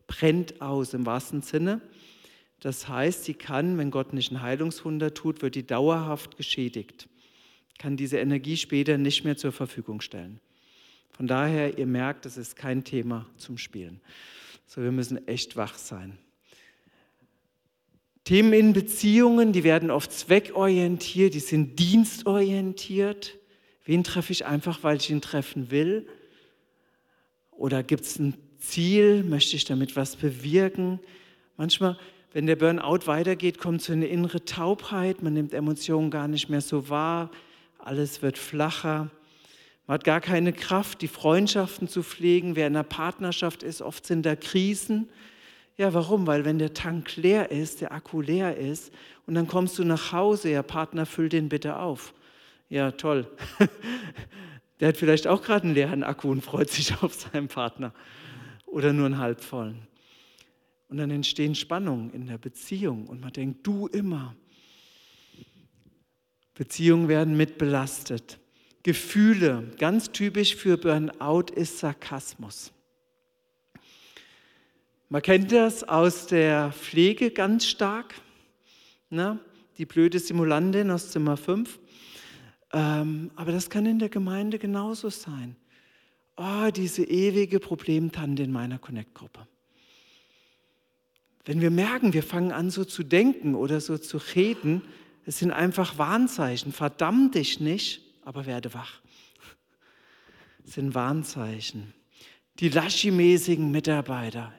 brennt 0.07 0.61
aus 0.61 0.93
im 0.93 1.05
wahrsten 1.05 1.41
Sinne. 1.41 1.81
Das 2.61 2.87
heißt, 2.87 3.25
sie 3.25 3.33
kann, 3.33 3.77
wenn 3.77 3.91
Gott 3.91 4.13
nicht 4.13 4.31
ein 4.31 4.41
Heilungswunder 4.41 5.13
tut, 5.13 5.41
wird 5.41 5.55
die 5.55 5.67
dauerhaft 5.67 6.37
geschädigt, 6.37 7.07
kann 7.77 7.97
diese 7.97 8.17
Energie 8.17 8.57
später 8.57 8.97
nicht 8.97 9.23
mehr 9.23 9.37
zur 9.37 9.51
Verfügung 9.51 10.01
stellen. 10.01 10.39
Von 11.11 11.27
daher, 11.27 11.77
ihr 11.77 11.87
merkt, 11.87 12.25
es 12.25 12.37
ist 12.37 12.55
kein 12.55 12.83
Thema 12.83 13.25
zum 13.37 13.57
Spielen. 13.57 14.01
So, 14.65 14.81
wir 14.81 14.91
müssen 14.91 15.27
echt 15.27 15.55
wach 15.57 15.75
sein. 15.75 16.17
Themen 18.27 18.51
in 18.51 18.73
Beziehungen, 18.73 19.53
die 19.53 19.63
werden 19.63 19.89
oft 19.89 20.11
zweckorientiert, 20.11 21.33
die 21.33 21.39
sind 21.39 21.79
dienstorientiert. 21.79 23.37
Wen 23.85 24.03
treffe 24.03 24.33
ich 24.33 24.45
einfach, 24.45 24.83
weil 24.83 24.97
ich 24.97 25.09
ihn 25.09 25.21
treffen 25.21 25.71
will? 25.71 26.05
Oder 27.51 27.83
gibt 27.83 28.03
es 28.03 28.19
ein 28.19 28.33
Ziel? 28.59 29.23
Möchte 29.23 29.55
ich 29.55 29.63
damit 29.63 29.95
was 29.95 30.17
bewirken? 30.17 30.99
Manchmal 31.55 31.97
Wenn 32.33 32.47
der 32.47 32.57
Burnout 32.57 33.07
weitergeht, 33.07 33.59
kommt 33.59 33.81
so 33.81 33.93
eine 33.93 34.07
innere 34.07 34.43
Taubheit, 34.43 35.23
man 35.23 35.31
nimmt 35.31 35.53
Emotionen 35.53 36.11
gar 36.11 36.27
nicht 36.27 36.49
mehr 36.49 36.59
so 36.59 36.89
wahr, 36.89 37.31
alles 37.79 38.21
wird 38.21 38.37
flacher. 38.37 39.09
Man 39.85 39.93
hat 39.93 40.03
gar 40.03 40.19
keine 40.19 40.51
Kraft, 40.51 41.01
die 41.01 41.07
Freundschaften 41.07 41.87
zu 41.87 42.03
pflegen. 42.03 42.57
Wer 42.57 42.67
in 42.67 42.75
einer 42.75 42.83
Partnerschaft 42.83 43.63
ist, 43.63 43.81
oft 43.81 44.05
sind 44.05 44.25
da 44.25 44.35
Krisen. 44.35 45.07
Ja, 45.77 45.93
warum? 45.93 46.25
Weil 46.25 46.43
wenn 46.43 46.57
der 46.57 46.73
Tank 46.73 47.15
leer 47.17 47.51
ist, 47.51 47.81
der 47.81 47.91
Akku 47.91 48.21
leer 48.21 48.57
ist 48.57 48.91
und 49.27 49.35
dann 49.35 49.47
kommst 49.47 49.77
du 49.77 49.83
nach 49.83 50.11
Hause, 50.11 50.49
ja, 50.49 50.63
Partner, 50.63 51.05
füll 51.05 51.29
den 51.29 51.49
bitte 51.49 51.77
auf. 51.77 52.13
Ja, 52.69 52.91
toll. 52.91 53.27
Der 54.79 54.89
hat 54.89 54.97
vielleicht 54.97 55.25
auch 55.25 55.41
gerade 55.41 55.65
einen 55.65 55.73
leeren 55.73 56.03
Akku 56.03 56.29
und 56.29 56.41
freut 56.41 56.69
sich 56.69 56.93
auf 57.01 57.13
seinen 57.13 57.47
Partner 57.47 57.93
oder 58.65 58.93
nur 58.93 59.05
einen 59.05 59.17
halbvollen. 59.17 59.87
Und 60.89 60.97
dann 60.97 61.11
entstehen 61.11 61.55
Spannungen 61.55 62.11
in 62.11 62.27
der 62.27 62.37
Beziehung 62.37 63.07
und 63.07 63.21
man 63.21 63.33
denkt, 63.33 63.65
du 63.65 63.87
immer. 63.87 64.35
Beziehungen 66.53 67.07
werden 67.07 67.37
mit 67.37 67.57
belastet. 67.57 68.39
Gefühle, 68.83 69.71
ganz 69.77 70.11
typisch 70.11 70.55
für 70.55 70.77
Burnout 70.77 71.53
ist 71.53 71.79
Sarkasmus. 71.79 72.71
Man 75.09 75.21
kennt 75.21 75.53
das 75.53 75.85
aus 75.85 76.27
der 76.27 76.73
Pflege 76.73 77.31
ganz 77.31 77.65
stark. 77.65 78.15
Ne? 79.09 79.39
Die 79.77 79.85
blöde 79.85 80.19
Simulantin 80.19 80.91
aus 80.91 81.11
Zimmer 81.11 81.37
5. 81.37 81.79
Ähm, 82.73 83.31
aber 83.37 83.53
das 83.53 83.69
kann 83.69 83.85
in 83.85 83.99
der 83.99 84.09
Gemeinde 84.09 84.59
genauso 84.59 85.09
sein. 85.09 85.55
Oh, 86.35 86.69
diese 86.75 87.05
ewige 87.05 87.61
Problemtante 87.61 88.43
in 88.43 88.51
meiner 88.51 88.79
Connect-Gruppe. 88.79 89.47
Wenn 91.45 91.61
wir 91.61 91.71
merken, 91.71 92.11
wir 92.11 92.23
fangen 92.23 92.51
an 92.51 92.69
so 92.69 92.83
zu 92.83 93.03
denken 93.03 93.55
oder 93.55 93.79
so 93.79 93.97
zu 93.97 94.17
reden, 94.35 94.81
es 95.25 95.39
sind 95.39 95.51
einfach 95.51 95.97
Warnzeichen. 95.97 96.73
Verdamm 96.73 97.31
dich 97.31 97.61
nicht, 97.61 98.01
aber 98.25 98.45
werde 98.45 98.73
wach. 98.73 98.99
Es 100.65 100.73
sind 100.75 100.93
Warnzeichen. 100.93 101.93
Die 102.59 102.69
Laschi-mäßigen 102.69 103.71
Mitarbeiter. 103.71 104.51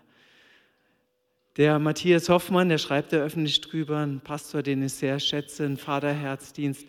Der 1.58 1.80
Matthias 1.80 2.28
Hoffmann, 2.28 2.68
der 2.68 2.78
schreibt 2.78 3.12
da 3.12 3.16
öffentlich 3.16 3.60
drüber, 3.60 3.98
ein 3.98 4.20
Pastor, 4.20 4.62
den 4.62 4.80
ich 4.80 4.92
sehr 4.92 5.18
schätze, 5.18 5.64
ein 5.64 5.76
Vaterherzdienst, 5.76 6.86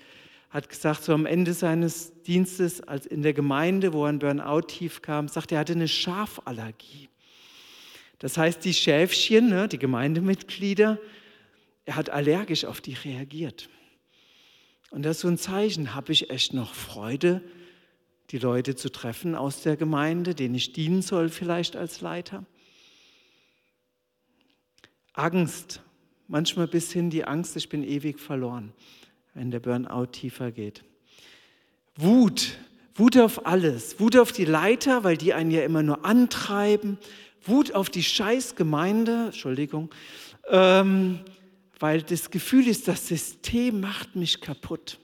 hat 0.52 0.70
gesagt, 0.70 1.04
so 1.04 1.14
am 1.16 1.26
Ende 1.26 1.56
seines 1.56 2.22
Dienstes, 2.22 2.80
als 2.80 3.08
in 3.08 3.24
der 3.24 3.34
Gemeinde, 3.34 3.94
wo 3.94 4.04
ein 4.04 4.20
Burnout 4.20 4.68
tief 4.68 5.02
kam, 5.02 5.28
sagt 5.28 5.52
er, 5.52 5.58
hatte 5.58 5.74
eine 5.74 5.88
Schafallergie. 5.88 7.10
Das 8.20 8.38
heißt, 8.38 8.64
die 8.64 8.76
Schäfchen, 8.76 9.50
ne, 9.50 9.68
die 9.68 9.80
Gemeindemitglieder, 9.80 11.00
er 11.86 11.96
hat 11.96 12.12
allergisch 12.12 12.66
auf 12.66 12.80
die 12.80 12.94
reagiert. 12.94 13.70
Und 14.92 15.02
das 15.02 15.18
ist 15.18 15.22
so 15.22 15.30
ein 15.30 15.40
Zeichen, 15.40 15.96
habe 15.96 16.12
ich 16.12 16.30
echt 16.30 16.54
noch 16.54 16.76
Freude, 16.76 17.42
die 18.30 18.38
Leute 18.38 18.76
zu 18.76 18.92
treffen 18.92 19.34
aus 19.34 19.64
der 19.64 19.78
Gemeinde, 19.78 20.36
denen 20.36 20.54
ich 20.54 20.74
dienen 20.74 21.02
soll 21.02 21.30
vielleicht 21.30 21.76
als 21.76 22.02
Leiter. 22.02 22.46
Angst, 25.14 25.82
manchmal 26.28 26.68
bis 26.68 26.92
hin 26.92 27.10
die 27.10 27.26
Angst, 27.26 27.56
ich 27.56 27.70
bin 27.70 27.84
ewig 27.84 28.20
verloren 28.20 28.74
wenn 29.34 29.52
der 29.52 29.60
Burnout 29.60 30.08
tiefer 30.08 30.52
geht. 30.52 30.84
Wut, 31.96 32.58
Wut 32.96 33.18
auf 33.18 33.46
alles, 33.46 34.00
Wut 34.00 34.18
auf 34.18 34.34
die 34.34 34.46
Leiter, 34.46 35.04
weil 35.04 35.18
die 35.18 35.34
einen 35.34 35.52
ja 35.52 35.64
immer 35.64 35.84
nur 35.84 36.06
antreiben, 36.06 36.98
Wut 37.44 37.74
auf 37.74 37.90
die 37.90 38.04
Scheißgemeinde, 38.04 39.28
Entschuldigung, 39.28 39.92
ähm, 40.50 41.20
weil 41.80 42.02
das 42.02 42.32
Gefühl 42.32 42.68
ist, 42.68 42.90
das 42.90 43.08
System 43.08 43.80
macht 43.80 44.16
mich 44.18 44.42
kaputt. 44.42 45.00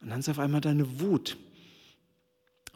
Und 0.00 0.08
dann 0.08 0.20
ist 0.20 0.30
auf 0.30 0.38
einmal 0.38 0.62
deine 0.62 1.00
Wut. 1.00 1.36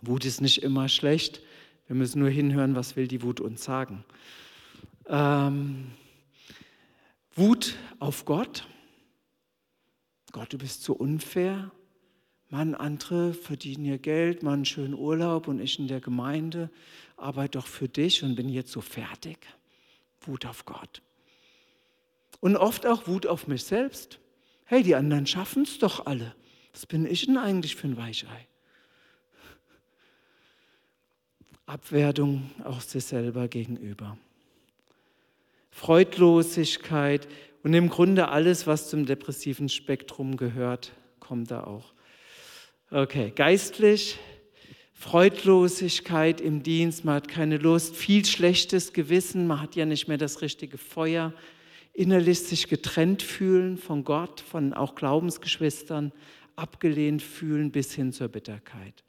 Wut 0.03 0.27
ist 0.27 0.43
nicht 0.43 0.63
immer 0.63 0.91
schlecht. 0.91 1.41
Wir 1.87 1.97
müssen 1.97 2.19
nur 2.19 2.29
hinhören, 2.29 2.75
was 2.75 2.97
will 2.97 3.09
die 3.09 3.23
Wut 3.23 3.41
uns 3.41 3.65
sagen. 3.65 4.05
Ähm, 5.09 5.93
Wut 7.37 7.75
auf 7.99 8.25
Gott. 8.25 8.67
Gott, 10.31 10.53
du 10.53 10.59
bist 10.59 10.83
so 10.83 10.95
unfair. 10.95 11.73
Mann, 12.49 12.75
andere 12.75 13.35
verdienen 13.35 13.85
ihr 13.85 13.99
Geld, 13.99 14.43
machen 14.43 14.55
einen 14.55 14.65
schönen 14.65 14.95
Urlaub 14.95 15.49
und 15.49 15.59
ich 15.59 15.79
in 15.79 15.89
der 15.89 16.01
Gemeinde 16.01 16.71
arbeite 17.17 17.59
doch 17.59 17.67
für 17.67 17.89
dich 17.89 18.23
und 18.23 18.37
bin 18.37 18.49
jetzt 18.49 18.71
so 18.71 18.81
fertig. 18.81 19.39
Wut 20.21 20.47
auf 20.47 20.65
Gott. 20.65 21.03
Und 22.41 22.57
oft 22.57 22.87
auch 22.87 23.09
Wut 23.09 23.27
auf 23.27 23.49
mich 23.49 23.65
selbst. 23.65 24.21
Hey, 24.65 24.83
die 24.83 24.95
anderen 24.95 25.27
schaffen 25.27 25.65
es 25.65 25.79
doch 25.79 26.07
alle. 26.07 26.35
Was 26.73 26.87
bin 26.87 27.07
ich 27.07 27.27
denn 27.27 27.39
eigentlich 27.39 27.75
für 27.75 27.89
ein 27.89 27.97
Weichei? 27.97 28.49
Abwertung 31.67 32.51
auch 32.63 32.81
sich 32.81 33.05
selber 33.05 33.49
gegenüber. 33.49 34.19
Freudlosigkeit 35.75 37.27
und 37.65 37.75
im 37.75 37.89
Grunde 37.89 38.29
alles, 38.29 38.69
was 38.69 38.89
zum 38.89 39.07
depressiven 39.07 39.69
Spektrum 39.69 40.37
gehört, 40.37 40.93
kommt 41.19 41.51
da 41.51 41.65
auch. 41.65 41.93
Okay, 42.93 43.33
geistlich, 43.35 44.21
Freudlosigkeit 44.93 46.41
im 46.41 46.63
Dienst, 46.63 47.05
man 47.05 47.17
hat 47.17 47.27
keine 47.27 47.59
Lust, 47.59 47.97
viel 47.97 48.25
schlechtes 48.25 48.93
Gewissen, 48.93 49.49
man 49.49 49.61
hat 49.61 49.75
ja 49.75 49.85
nicht 49.85 50.07
mehr 50.07 50.17
das 50.17 50.43
richtige 50.43 50.79
Feuer, 50.79 51.35
innerlich 51.93 52.39
sich 52.39 52.69
getrennt 52.69 53.23
fühlen 53.23 53.77
von 53.77 54.05
Gott, 54.05 54.41
von 54.41 54.75
auch 54.75 54.95
Glaubensgeschwistern, 54.95 56.13
abgelehnt 56.55 57.21
fühlen 57.21 57.73
bis 57.73 57.93
hin 57.93 58.13
zur 58.13 58.29
Bitterkeit. 58.29 59.03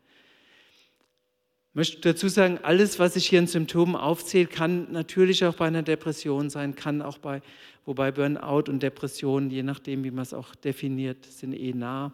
Ich 1.75 1.77
möchte 1.77 1.99
dazu 1.99 2.29
sagen, 2.29 2.57
alles, 2.63 2.99
was 2.99 3.17
ich 3.17 3.27
hier 3.27 3.39
in 3.39 3.47
Symptomen 3.47 3.97
aufzähle, 3.97 4.47
kann 4.47 4.93
natürlich 4.93 5.43
auch 5.43 5.55
bei 5.55 5.67
einer 5.67 5.83
Depression 5.83 6.49
sein, 6.49 6.73
kann 6.73 7.01
auch 7.01 7.17
bei, 7.17 7.41
wobei 7.85 8.13
Burnout 8.13 8.71
und 8.71 8.81
Depression, 8.81 9.49
je 9.49 9.61
nachdem, 9.61 10.05
wie 10.05 10.11
man 10.11 10.21
es 10.21 10.33
auch 10.33 10.55
definiert, 10.55 11.25
sind 11.25 11.51
eh 11.51 11.73
nah, 11.73 12.13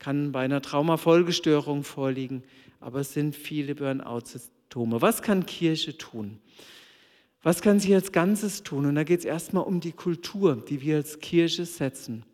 kann 0.00 0.32
bei 0.32 0.40
einer 0.40 0.60
Traumafolgestörung 0.60 1.84
vorliegen, 1.84 2.42
aber 2.80 2.98
es 2.98 3.12
sind 3.12 3.36
viele 3.36 3.76
Burnout-Symptome. 3.76 5.00
Was 5.00 5.22
kann 5.22 5.46
Kirche 5.46 5.96
tun? 5.96 6.40
Was 7.44 7.62
kann 7.62 7.78
sie 7.78 7.94
als 7.94 8.10
Ganzes 8.10 8.64
tun? 8.64 8.86
Und 8.86 8.96
da 8.96 9.04
geht 9.04 9.20
es 9.20 9.24
erstmal 9.24 9.62
um 9.62 9.78
die 9.78 9.92
Kultur, 9.92 10.56
die 10.68 10.80
wir 10.82 10.96
als 10.96 11.20
Kirche 11.20 11.64
setzen. 11.64 12.24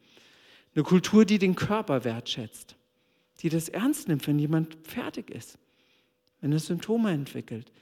Eine 0.75 0.85
Kultur, 0.85 1.27
die 1.27 1.39
den 1.39 1.55
Körper 1.55 2.05
wertschätzt, 2.05 2.77
die 3.41 3.51
das 3.51 3.69
ernst 3.69 4.09
nimmt, 4.09 4.27
wenn 4.27 4.39
jemand 4.39 4.79
fertig 4.85 5.29
ist 5.29 5.59
wenn 6.43 6.53
er 6.53 6.59
Symptome 6.59 7.13
entwickelt. 7.13 7.73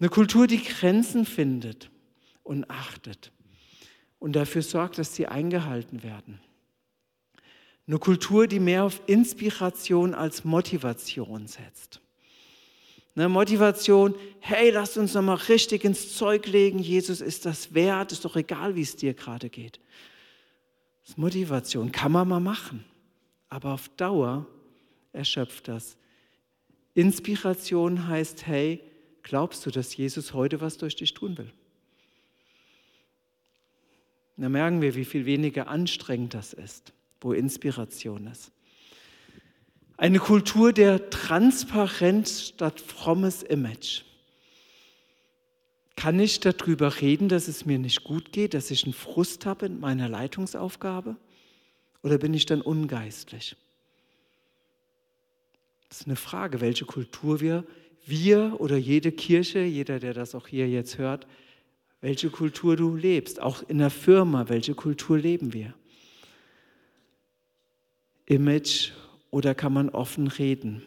Eine 0.00 0.08
Kultur, 0.08 0.48
die 0.48 0.62
Grenzen 0.62 1.24
findet 1.24 1.90
und 2.42 2.68
achtet 2.68 3.30
und 4.18 4.34
dafür 4.34 4.62
sorgt, 4.62 4.98
dass 4.98 5.14
sie 5.14 5.26
eingehalten 5.26 6.02
werden. 6.02 6.40
Eine 7.86 7.98
Kultur, 7.98 8.46
die 8.46 8.60
mehr 8.60 8.84
auf 8.84 9.02
Inspiration 9.06 10.14
als 10.14 10.44
Motivation 10.44 11.46
setzt. 11.46 12.00
Eine 13.14 13.28
Motivation, 13.28 14.14
hey, 14.38 14.70
lass 14.70 14.96
uns 14.96 15.14
nochmal 15.14 15.36
richtig 15.36 15.84
ins 15.84 16.14
Zeug 16.16 16.46
legen, 16.46 16.78
Jesus 16.78 17.20
ist 17.20 17.44
das 17.44 17.74
wert, 17.74 18.12
ist 18.12 18.24
doch 18.24 18.36
egal, 18.36 18.76
wie 18.76 18.82
es 18.82 18.96
dir 18.96 19.12
gerade 19.12 19.50
geht. 19.50 19.80
Das 21.02 21.10
ist 21.10 21.18
Motivation, 21.18 21.92
kann 21.92 22.12
man 22.12 22.28
mal 22.28 22.40
machen, 22.40 22.84
aber 23.48 23.74
auf 23.74 23.88
Dauer 23.90 24.46
erschöpft 25.12 25.68
das 25.68 25.98
Inspiration 27.00 28.08
heißt, 28.08 28.46
hey, 28.46 28.82
glaubst 29.22 29.64
du, 29.64 29.70
dass 29.70 29.96
Jesus 29.96 30.34
heute 30.34 30.60
was 30.60 30.76
durch 30.76 30.96
dich 30.96 31.14
tun 31.14 31.38
will? 31.38 31.52
Da 34.36 34.48
merken 34.48 34.80
wir, 34.80 34.94
wie 34.94 35.04
viel 35.04 35.26
weniger 35.26 35.68
anstrengend 35.68 36.34
das 36.34 36.52
ist, 36.52 36.92
wo 37.20 37.32
Inspiration 37.32 38.26
ist. 38.26 38.52
Eine 39.98 40.18
Kultur 40.18 40.72
der 40.72 41.10
Transparenz 41.10 42.48
statt 42.48 42.80
frommes 42.80 43.42
Image. 43.42 44.02
Kann 45.94 46.18
ich 46.18 46.40
darüber 46.40 47.02
reden, 47.02 47.28
dass 47.28 47.48
es 47.48 47.66
mir 47.66 47.78
nicht 47.78 48.04
gut 48.04 48.32
geht, 48.32 48.54
dass 48.54 48.70
ich 48.70 48.84
einen 48.84 48.94
Frust 48.94 49.44
habe 49.44 49.66
in 49.66 49.78
meiner 49.78 50.08
Leitungsaufgabe? 50.08 51.16
Oder 52.02 52.16
bin 52.16 52.32
ich 52.32 52.46
dann 52.46 52.62
ungeistlich? 52.62 53.56
Das 55.90 56.02
ist 56.02 56.06
eine 56.06 56.16
Frage, 56.16 56.60
welche 56.60 56.84
Kultur 56.84 57.40
wir, 57.40 57.64
wir 58.06 58.56
oder 58.58 58.76
jede 58.76 59.10
Kirche, 59.10 59.58
jeder, 59.58 59.98
der 59.98 60.14
das 60.14 60.36
auch 60.36 60.46
hier 60.46 60.68
jetzt 60.68 60.98
hört, 60.98 61.26
welche 62.00 62.30
Kultur 62.30 62.76
du 62.76 62.94
lebst. 62.94 63.42
Auch 63.42 63.62
in 63.68 63.78
der 63.78 63.90
Firma, 63.90 64.48
welche 64.48 64.74
Kultur 64.74 65.18
leben 65.18 65.52
wir? 65.52 65.74
Image 68.26 68.92
oder 69.30 69.54
kann 69.54 69.72
man 69.72 69.90
offen 69.90 70.28
reden? 70.28 70.82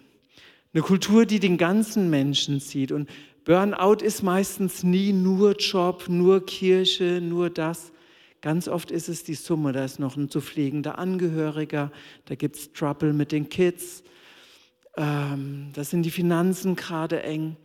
Eine 0.74 0.83
Kultur, 0.83 1.25
die 1.25 1.41
den 1.41 1.57
ganzen 1.57 2.10
Menschen 2.10 2.62
sieht. 2.62 2.93
Und 2.93 3.10
Burnout 3.43 4.03
ist 4.03 4.24
meistens 4.24 4.83
nie 4.83 5.12
nur 5.12 5.57
Job, 5.57 6.05
nur 6.07 6.45
Kirche, 6.45 7.19
nur 7.22 7.50
das. 7.50 7.91
Ganz 8.39 8.69
oft 8.69 8.89
ist 8.89 9.10
es 9.10 9.25
die 9.25 9.36
Summe, 9.36 9.74
da 9.74 9.83
ist 9.83 10.00
noch 10.00 10.15
ein 10.15 10.29
zu 10.29 10.39
pflegender 10.39 10.98
Angehöriger, 10.98 11.91
da 12.25 12.36
gibt 12.36 12.55
es 12.55 12.72
Trouble 12.72 13.13
mit 13.13 13.33
den 13.33 13.50
Kids, 13.50 14.03
ähm, 14.95 15.71
da 15.73 15.83
sind 15.83 16.03
die 16.03 16.12
Finanzen 16.12 16.75
gerade 16.75 17.23
eng. 17.23 17.57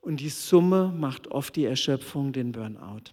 Und 0.00 0.20
die 0.20 0.28
Summe 0.28 0.92
macht 0.96 1.28
oft 1.28 1.56
die 1.56 1.64
Erschöpfung, 1.64 2.32
den 2.32 2.52
Burnout. 2.52 3.12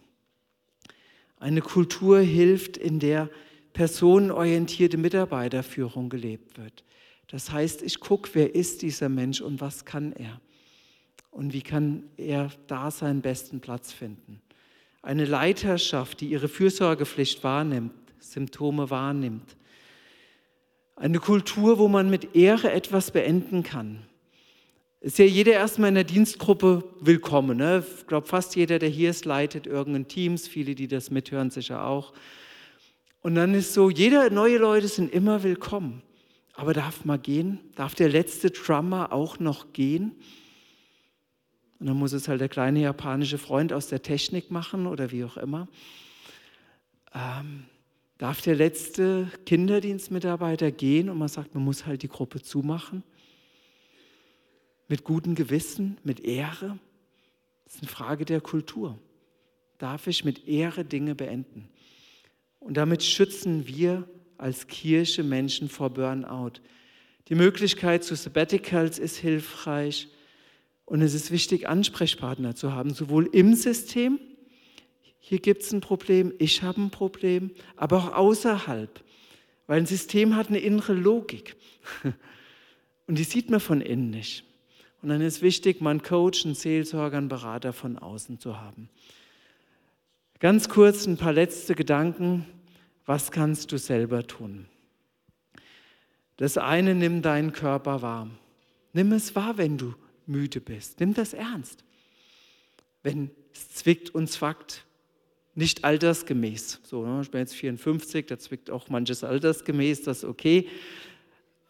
Eine 1.38 1.62
Kultur 1.62 2.20
hilft, 2.20 2.78
in 2.78 3.00
der 3.00 3.30
personenorientierte 3.74 4.98
Mitarbeiterführung 4.98 6.10
gelebt 6.10 6.58
wird. 6.58 6.84
Das 7.28 7.50
heißt, 7.52 7.82
ich 7.82 8.02
gucke, 8.02 8.32
wer 8.34 8.54
ist 8.54 8.82
dieser 8.82 9.08
Mensch 9.08 9.40
und 9.40 9.62
was 9.62 9.86
kann 9.86 10.12
er? 10.12 10.42
Und 11.32 11.54
wie 11.54 11.62
kann 11.62 12.04
er 12.18 12.52
da 12.68 12.92
seinen 12.92 13.22
besten 13.22 13.62
Platz 13.62 13.94
finden? 13.94 14.42
Eine 15.02 15.26
Leiterschaft, 15.26 16.20
die 16.20 16.28
ihre 16.28 16.50
Fürsorgepflicht 16.50 17.44
wahrnimmt, 17.44 17.94
Symptome 18.20 18.90
wahrnimmt. 18.90 19.56
Eine 20.96 21.20
Kultur, 21.20 21.78
wo 21.80 21.88
man 21.88 22.10
mit 22.10 22.36
Ehre 22.36 22.72
etwas 22.72 23.12
beenden 23.12 23.64
kann. 23.64 24.00
Ist 25.00 25.18
ja 25.18 25.26
jeder 25.26 25.54
erstmal 25.54 25.90
in 25.90 25.96
der 25.96 26.04
Dienstgruppe 26.04 26.84
willkommen. 27.00 27.58
Ne? 27.58 27.84
Ich 27.98 28.06
glaube, 28.06 28.28
fast 28.28 28.56
jeder, 28.56 28.78
der 28.78 28.90
hier 28.90 29.10
ist, 29.10 29.26
leitet 29.26 29.66
irgendein 29.66 30.08
Teams. 30.08 30.48
Viele, 30.48 30.76
die 30.76 30.88
das 30.88 31.10
mithören, 31.10 31.50
sicher 31.50 31.86
auch. 31.86 32.14
Und 33.22 33.34
dann 33.36 33.56
ist 33.56 33.74
so, 33.74 33.90
jeder 33.90 34.30
neue 34.30 34.58
Leute 34.58 34.88
sind 34.88 35.12
immer 35.12 35.42
willkommen. 35.42 36.04
Aber 36.54 36.74
darf 36.74 37.04
mal 37.06 37.18
gehen? 37.18 37.60
Darf 37.76 37.96
der 37.96 38.10
letzte 38.10 38.52
Drummer 38.52 39.12
auch 39.12 39.40
noch 39.40 39.74
gehen? 39.74 40.12
Und 41.80 41.88
dann 41.88 41.98
muss 41.98 42.14
es 42.14 42.28
halt 42.28 42.42
der 42.42 42.50
kleine 42.50 42.82
japanische 42.82 43.40
Freund 43.40 43.74
aus 43.74 43.88
der 43.88 44.04
Technik 44.04 44.52
machen 44.52 44.86
oder 44.86 45.12
wie 45.12 45.24
auch 45.24 45.38
immer. 45.38 45.68
Ähm, 47.16 47.64
darf 48.22 48.40
der 48.40 48.54
letzte 48.54 49.32
Kinderdienstmitarbeiter 49.48 50.72
gehen 50.72 51.10
und 51.10 51.18
man 51.18 51.28
sagt, 51.28 51.56
man 51.56 51.64
muss 51.64 51.88
halt 51.88 52.04
die 52.04 52.08
Gruppe 52.08 52.40
zumachen? 52.40 53.02
Mit 54.88 55.04
gutem 55.04 55.34
Gewissen, 55.34 55.98
mit 56.04 56.20
Ehre? 56.20 56.78
Das 57.66 57.74
ist 57.74 57.82
eine 57.82 57.90
Frage 57.90 58.26
der 58.26 58.40
Kultur. 58.40 59.00
Darf 59.80 60.06
ich 60.06 60.24
mit 60.24 60.48
Ehre 60.48 60.86
Dinge 60.86 61.16
beenden? 61.16 61.68
Und 62.60 62.78
damit 62.78 63.02
schützen 63.02 63.66
wir 63.66 64.08
als 64.38 64.68
Kirche 64.68 65.24
Menschen 65.24 65.68
vor 65.68 65.90
Burnout. 65.90 66.62
Die 67.28 67.36
Möglichkeit 67.36 68.04
zu 68.04 68.14
Sabbaticals 68.14 69.00
ist 69.00 69.18
hilfreich. 69.18 70.10
Und 70.86 71.02
es 71.02 71.16
ist 71.16 71.32
wichtig, 71.32 71.68
Ansprechpartner 71.68 72.54
zu 72.54 72.72
haben, 72.72 72.94
sowohl 72.94 73.28
im 73.32 73.56
System, 73.56 74.20
hier 75.24 75.40
gibt 75.40 75.62
es 75.62 75.72
ein 75.72 75.82
Problem, 75.82 76.34
ich 76.40 76.64
habe 76.64 76.82
ein 76.82 76.90
Problem, 76.90 77.52
aber 77.76 77.98
auch 77.98 78.14
außerhalb. 78.14 79.04
Weil 79.68 79.80
ein 79.80 79.86
System 79.86 80.36
hat 80.36 80.50
eine 80.50 80.60
innere 80.60 80.94
Logik. 80.94 81.56
Und 83.08 83.18
die 83.18 83.24
sieht 83.24 83.50
man 83.50 83.60
von 83.60 83.82
innen 83.82 84.10
nicht. 84.10 84.44
Und 85.02 85.10
dann 85.10 85.22
ist 85.22 85.42
wichtig, 85.42 85.80
mal 85.80 85.92
einen 85.92 86.02
Coach, 86.02 86.44
einen 86.44 86.56
Seelsorger, 86.56 87.18
einen 87.18 87.30
Berater 87.30 87.72
von 87.72 87.98
außen 87.98 88.40
zu 88.40 88.60
haben. 88.60 88.90
Ganz 90.40 90.70
kurz 90.70 91.06
ein 91.06 91.18
paar 91.18 91.34
letzte 91.34 91.76
Gedanken. 91.76 92.46
Was 93.06 93.32
kannst 93.32 93.72
du 93.72 93.78
selber 93.78 94.26
tun? 94.26 94.66
Das 96.38 96.58
eine, 96.58 96.96
nimm 96.96 97.22
deinen 97.22 97.54
Körper 97.54 98.02
wahr. 98.02 98.28
Nimm 98.94 99.12
es 99.12 99.36
wahr, 99.36 99.58
wenn 99.58 99.78
du 99.78 99.94
müde 100.26 100.62
bist. 100.62 101.00
Nimm 101.00 101.14
das 101.14 101.34
ernst. 101.34 101.84
Wenn 103.04 103.30
es 103.54 103.70
zwickt 103.70 104.10
und 104.10 104.28
zwackt, 104.28 104.84
nicht 105.56 105.84
altersgemäß. 105.84 106.80
So, 106.84 107.06
ne? 107.06 107.22
ich 107.22 107.32
bin 107.32 107.42
jetzt 107.42 107.56
54, 107.56 108.26
da 108.28 108.40
zwickt 108.40 108.70
auch 108.70 108.90
manches 108.90 109.24
altersgemäß, 109.24 110.04
das 110.04 110.20
ist 110.20 110.24
okay. 110.26 110.68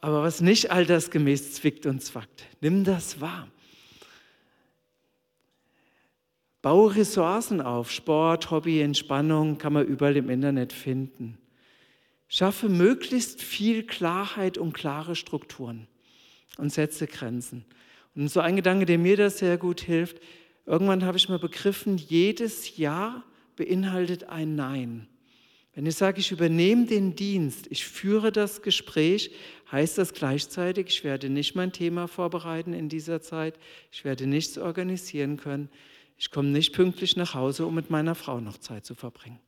Aber 0.02 0.24
was 0.24 0.42
nicht 0.42 0.72
altersgemäß 0.72 1.54
zwickt 1.54 1.86
und 1.86 2.02
zwackt, 2.02 2.46
nimm 2.60 2.84
das 2.84 3.22
wahr. 3.22 3.48
Baue 6.62 6.96
Ressourcen 6.96 7.60
auf, 7.60 7.92
Sport, 7.92 8.52
Hobby, 8.52 8.82
Entspannung 8.82 9.58
kann 9.58 9.74
man 9.74 9.86
überall 9.86 10.16
im 10.18 10.30
Internet 10.30 10.74
finden. 10.74 11.40
Schaffe 12.28 12.70
möglichst 12.70 13.42
viel 13.42 13.84
Klarheit 13.84 14.58
und 14.58 14.74
klare 14.74 15.16
Strukturen 15.16 15.88
und 16.58 16.72
setze 16.72 17.08
Grenzen. 17.08 17.66
Und 18.16 18.30
so 18.30 18.40
ein 18.42 18.56
Gedanke, 18.56 18.86
der 18.86 19.00
mir 19.00 19.18
da 19.18 19.30
sehr 19.30 19.58
gut 19.58 19.82
hilft, 19.82 20.20
irgendwann 20.66 21.04
habe 21.04 21.18
ich 21.18 21.30
mal 21.30 21.40
begriffen, 21.40 21.98
jedes 21.98 22.78
Ja 22.78 23.24
beinhaltet 23.62 24.24
ein 24.24 24.56
Nein. 24.56 25.08
Wenn 25.76 25.86
ich 25.86 25.96
sage, 25.96 26.20
ich 26.20 26.32
übernehme 26.32 26.88
den 26.88 27.16
Dienst, 27.16 27.68
ich 27.70 27.86
führe 27.86 28.32
das 28.32 28.64
Gespräch, 28.64 29.32
heißt 29.72 30.00
das 30.00 30.14
gleichzeitig, 30.14 30.88
ich 30.88 31.04
werde 31.04 31.30
nicht 31.30 31.54
mein 31.54 31.72
Thema 31.72 32.08
vorbereiten 32.08 32.74
in 32.74 32.90
dieser 32.90 33.22
Zeit, 33.22 33.60
ich 33.92 34.04
werde 34.04 34.26
nichts 34.26 34.58
organisieren 34.58 35.38
können, 35.38 35.70
ich 36.18 36.32
komme 36.32 36.50
nicht 36.50 36.74
pünktlich 36.74 37.16
nach 37.18 37.36
Hause, 37.36 37.68
um 37.68 37.76
mit 37.76 37.92
meiner 37.92 38.16
Frau 38.16 38.40
noch 38.40 38.58
Zeit 38.58 38.84
zu 38.84 38.96
verbringen. 38.96 39.40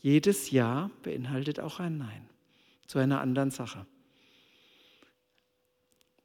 Jedes 0.00 0.52
Ja 0.52 0.88
beinhaltet 1.02 1.58
auch 1.58 1.80
ein 1.80 1.98
Nein 1.98 2.28
zu 2.86 3.00
einer 3.00 3.20
anderen 3.20 3.50
Sache. 3.50 3.86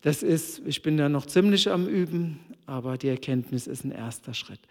Das 0.01 0.21
ist, 0.21 0.61
ich 0.67 0.83
bin 0.83 0.97
da 0.97 1.09
noch 1.09 1.25
ziemlich 1.25 1.67
am 1.67 1.87
Üben, 1.87 2.39
aber 2.67 2.95
die 2.99 3.07
Erkenntnis 3.07 3.65
ist 3.65 3.83
ein 3.85 3.91
erster 3.91 4.35
Schritt. 4.35 4.61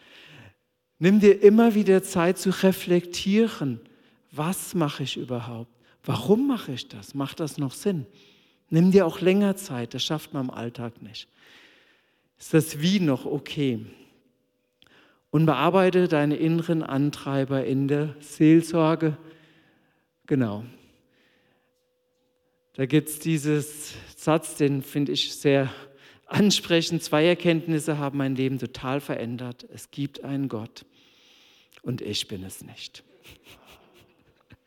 Nimm 0.98 1.20
dir 1.20 1.42
immer 1.42 1.74
wieder 1.74 2.02
Zeit 2.02 2.38
zu 2.38 2.50
reflektieren, 2.50 3.80
was 4.30 4.74
mache 4.74 5.02
ich 5.02 5.16
überhaupt? 5.16 5.70
Warum 6.04 6.46
mache 6.46 6.72
ich 6.72 6.88
das? 6.88 7.14
Macht 7.14 7.40
das 7.40 7.58
noch 7.58 7.72
Sinn? 7.72 8.06
Nimm 8.70 8.90
dir 8.90 9.06
auch 9.06 9.20
länger 9.20 9.56
Zeit, 9.56 9.94
das 9.94 10.02
schafft 10.02 10.34
man 10.34 10.46
im 10.46 10.50
Alltag 10.50 11.02
nicht. 11.02 11.28
Ist 12.38 12.54
das 12.54 12.80
Wie 12.80 13.00
noch 13.00 13.26
okay? 13.26 13.84
Und 15.30 15.46
bearbeite 15.46 16.08
deine 16.08 16.36
inneren 16.36 16.82
Antreiber 16.82 17.64
in 17.64 17.88
der 17.88 18.14
Seelsorge. 18.20 19.16
Genau, 20.26 20.64
da 22.76 22.86
gibt 22.86 23.08
es 23.08 23.20
dieses 23.20 23.94
Satz, 24.16 24.56
den 24.56 24.82
finde 24.82 25.12
ich 25.12 25.32
sehr 25.32 25.72
ansprechend. 26.26 27.02
Zwei 27.02 27.26
Erkenntnisse 27.26 27.98
haben 27.98 28.18
mein 28.18 28.36
Leben 28.36 28.58
total 28.58 29.00
verändert. 29.00 29.66
Es 29.72 29.90
gibt 29.90 30.24
einen 30.24 30.48
Gott 30.48 30.84
und 31.82 32.00
ich 32.00 32.28
bin 32.28 32.42
es 32.44 32.64
nicht. 32.64 33.02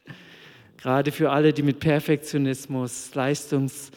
Gerade 0.77 1.11
für 1.11 1.31
alle, 1.31 1.53
die 1.53 1.63
mit 1.63 1.79
Perfektionismus, 1.79 3.13
Leistungs, 3.15 3.91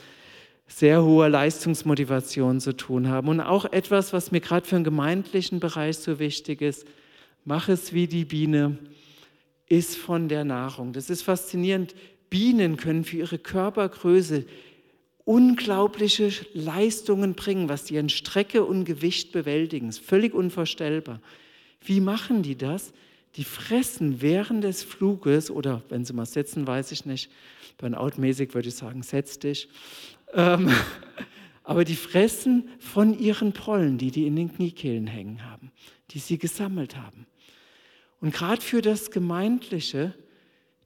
sehr 0.66 1.02
hoher 1.02 1.28
Leistungsmotivation 1.28 2.60
zu 2.60 2.76
tun 2.76 3.08
haben. 3.08 3.28
Und 3.28 3.40
auch 3.40 3.64
etwas, 3.72 4.12
was 4.12 4.30
mir 4.30 4.40
gerade 4.40 4.66
für 4.66 4.76
den 4.76 4.84
gemeindlichen 4.84 5.60
Bereich 5.60 5.98
so 5.98 6.18
wichtig 6.18 6.62
ist, 6.62 6.86
mach 7.44 7.68
es 7.68 7.92
wie 7.92 8.06
die 8.06 8.24
Biene, 8.24 8.78
ist 9.68 9.96
von 9.96 10.28
der 10.28 10.44
Nahrung. 10.44 10.92
Das 10.92 11.10
ist 11.10 11.22
faszinierend. 11.22 11.94
Bienen 12.28 12.76
können 12.76 13.04
für 13.04 13.18
ihre 13.18 13.38
Körpergröße 13.38 14.44
unglaubliche 15.24 16.30
Leistungen 16.54 17.34
bringen, 17.34 17.68
was 17.68 17.84
die 17.84 17.98
an 17.98 18.08
Strecke 18.08 18.64
und 18.64 18.84
Gewicht 18.84 19.32
bewältigen. 19.32 19.86
Das 19.86 19.98
ist 19.98 20.06
völlig 20.06 20.34
unvorstellbar. 20.34 21.20
Wie 21.82 22.00
machen 22.00 22.42
die 22.42 22.56
das? 22.56 22.92
Die 23.36 23.44
fressen 23.44 24.20
während 24.20 24.64
des 24.64 24.82
Fluges, 24.82 25.50
oder 25.50 25.82
wenn 25.88 26.04
sie 26.04 26.12
mal 26.12 26.26
sitzen, 26.26 26.66
weiß 26.66 26.92
ich 26.92 27.06
nicht, 27.06 27.30
Burnout-mäßig 27.78 28.54
würde 28.54 28.68
ich 28.68 28.74
sagen, 28.74 29.02
setz 29.02 29.38
dich. 29.38 29.68
Ähm, 30.34 30.70
aber 31.64 31.84
die 31.84 31.96
fressen 31.96 32.68
von 32.78 33.18
ihren 33.18 33.52
Pollen, 33.52 33.98
die 33.98 34.10
die 34.10 34.26
in 34.26 34.36
den 34.36 34.52
Kniekehlen 34.52 35.06
hängen 35.06 35.44
haben, 35.48 35.70
die 36.10 36.18
sie 36.18 36.38
gesammelt 36.38 36.96
haben. 36.96 37.26
Und 38.20 38.34
gerade 38.34 38.60
für 38.60 38.82
das 38.82 39.10
Gemeindliche 39.10 40.14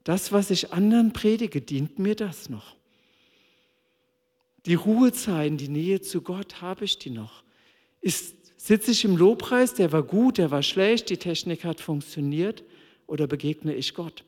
das, 0.05 0.31
was 0.31 0.51
ich 0.51 0.71
anderen 0.71 1.13
predige, 1.13 1.61
dient 1.61 1.97
mir 1.97 2.15
das 2.15 2.47
noch? 2.49 2.75
Die 4.65 4.73
Ruhezeiten, 4.73 5.57
die 5.57 5.67
Nähe 5.67 6.01
zu 6.01 6.21
Gott, 6.21 6.61
habe 6.61 6.85
ich 6.85 6.97
die 6.97 7.11
noch? 7.11 7.43
Ist, 8.01 8.35
sitze 8.59 8.91
ich 8.91 9.05
im 9.05 9.15
Lobpreis, 9.15 9.73
der 9.73 9.91
war 9.91 10.03
gut, 10.03 10.37
der 10.37 10.51
war 10.51 10.63
schlecht, 10.63 11.09
die 11.09 11.17
Technik 11.17 11.63
hat 11.63 11.81
funktioniert, 11.81 12.63
oder 13.07 13.27
begegne 13.27 13.75
ich 13.75 13.93
Gott? 13.93 14.23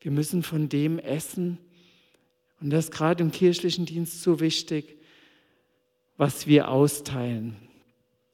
Wir 0.00 0.10
müssen 0.10 0.42
von 0.42 0.68
dem 0.68 0.98
essen, 0.98 1.58
und 2.60 2.70
das 2.70 2.86
ist 2.86 2.90
gerade 2.92 3.22
im 3.22 3.32
kirchlichen 3.32 3.86
Dienst 3.86 4.22
so 4.22 4.40
wichtig, 4.40 4.98
was 6.16 6.46
wir 6.46 6.68
austeilen 6.68 7.56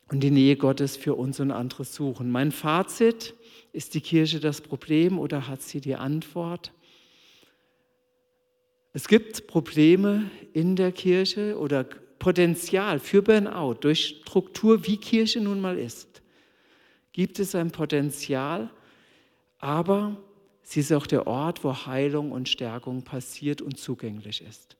und 0.09 0.21
die 0.21 0.31
Nähe 0.31 0.57
Gottes 0.57 0.97
für 0.97 1.15
uns 1.15 1.41
und 1.41 1.51
andere 1.53 1.85
suchen. 1.85 2.31
Mein 2.31 2.53
Fazit, 2.53 3.35
ist 3.73 3.95
die 3.95 4.01
Kirche 4.01 4.41
das 4.41 4.61
Problem 4.61 5.19
oder 5.19 5.47
hat 5.47 5.63
sie 5.63 5.81
die 5.81 5.95
Antwort? 5.95 6.73
Es 8.92 9.07
gibt 9.07 9.46
Probleme 9.46 10.31
in 10.53 10.74
der 10.74 10.90
Kirche 10.90 11.57
oder 11.59 11.85
Potenzial 12.18 12.98
für 12.98 13.22
Burnout 13.22 13.74
durch 13.81 14.20
Struktur, 14.22 14.87
wie 14.87 14.96
Kirche 14.96 15.40
nun 15.40 15.61
mal 15.61 15.79
ist. 15.79 16.22
Gibt 17.12 17.38
es 17.38 17.55
ein 17.55 17.70
Potenzial, 17.70 18.70
aber 19.59 20.16
sie 20.62 20.81
ist 20.81 20.92
auch 20.92 21.07
der 21.07 21.26
Ort, 21.26 21.62
wo 21.62 21.74
Heilung 21.74 22.33
und 22.33 22.48
Stärkung 22.48 23.03
passiert 23.03 23.62
und 23.62 23.79
zugänglich 23.79 24.42
ist. 24.42 24.76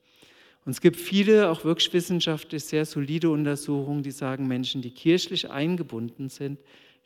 Und 0.65 0.73
es 0.73 0.81
gibt 0.81 0.97
viele, 0.97 1.49
auch 1.49 1.65
wirklich 1.65 1.93
wissenschaftlich 1.93 2.65
sehr 2.65 2.85
solide 2.85 3.31
Untersuchungen, 3.31 4.03
die 4.03 4.11
sagen, 4.11 4.47
Menschen, 4.47 4.83
die 4.83 4.91
kirchlich 4.91 5.51
eingebunden 5.51 6.29
sind, 6.29 6.59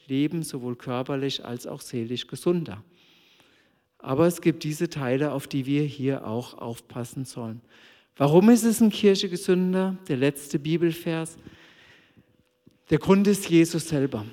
leben 0.06 0.42
sowohl 0.42 0.76
körperlich 0.76 1.44
als 1.44 1.66
auch 1.66 1.80
seelisch 1.80 2.26
gesunder. 2.26 2.82
Aber 4.04 4.26
es 4.26 4.42
gibt 4.42 4.64
diese 4.64 4.90
Teile, 4.90 5.32
auf 5.32 5.46
die 5.46 5.64
wir 5.64 5.82
hier 5.82 6.26
auch 6.26 6.58
aufpassen 6.58 7.24
sollen. 7.24 7.62
Warum 8.16 8.50
ist 8.50 8.62
es 8.62 8.82
in 8.82 8.90
Kirche 8.90 9.30
gesünder? 9.30 9.96
Der 10.08 10.18
letzte 10.18 10.58
Bibelvers. 10.58 11.38
Der 12.90 12.98
Grund 12.98 13.26
ist 13.26 13.48
Jesus 13.48 13.88
selber. 13.88 14.26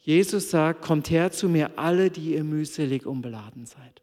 Jesus 0.00 0.50
sagt, 0.50 0.82
kommt 0.82 1.10
her 1.10 1.30
zu 1.30 1.48
mir 1.48 1.78
alle, 1.78 2.10
die 2.10 2.34
ihr 2.34 2.42
mühselig 2.42 3.06
und 3.06 3.22
beladen 3.22 3.66
seid. 3.66 4.02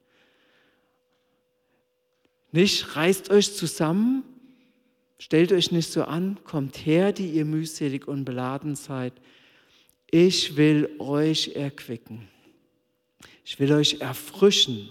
Nicht 2.53 2.95
reißt 2.95 3.31
euch 3.31 3.53
zusammen, 3.53 4.23
stellt 5.17 5.51
euch 5.51 5.73
nicht 5.73 5.91
so 5.91 6.05
an, 6.05 6.39
kommt 6.45 6.85
her, 6.85 7.11
die 7.11 7.31
ihr 7.31 7.43
mühselig 7.43 8.07
und 8.07 8.23
beladen 8.23 8.75
seid. 8.75 9.11
Ich 10.09 10.55
will 10.55 10.89
euch 10.99 11.49
erquicken. 11.55 12.29
Ich 13.45 13.59
will 13.59 13.71
euch 13.73 14.01
erfrischen. 14.01 14.89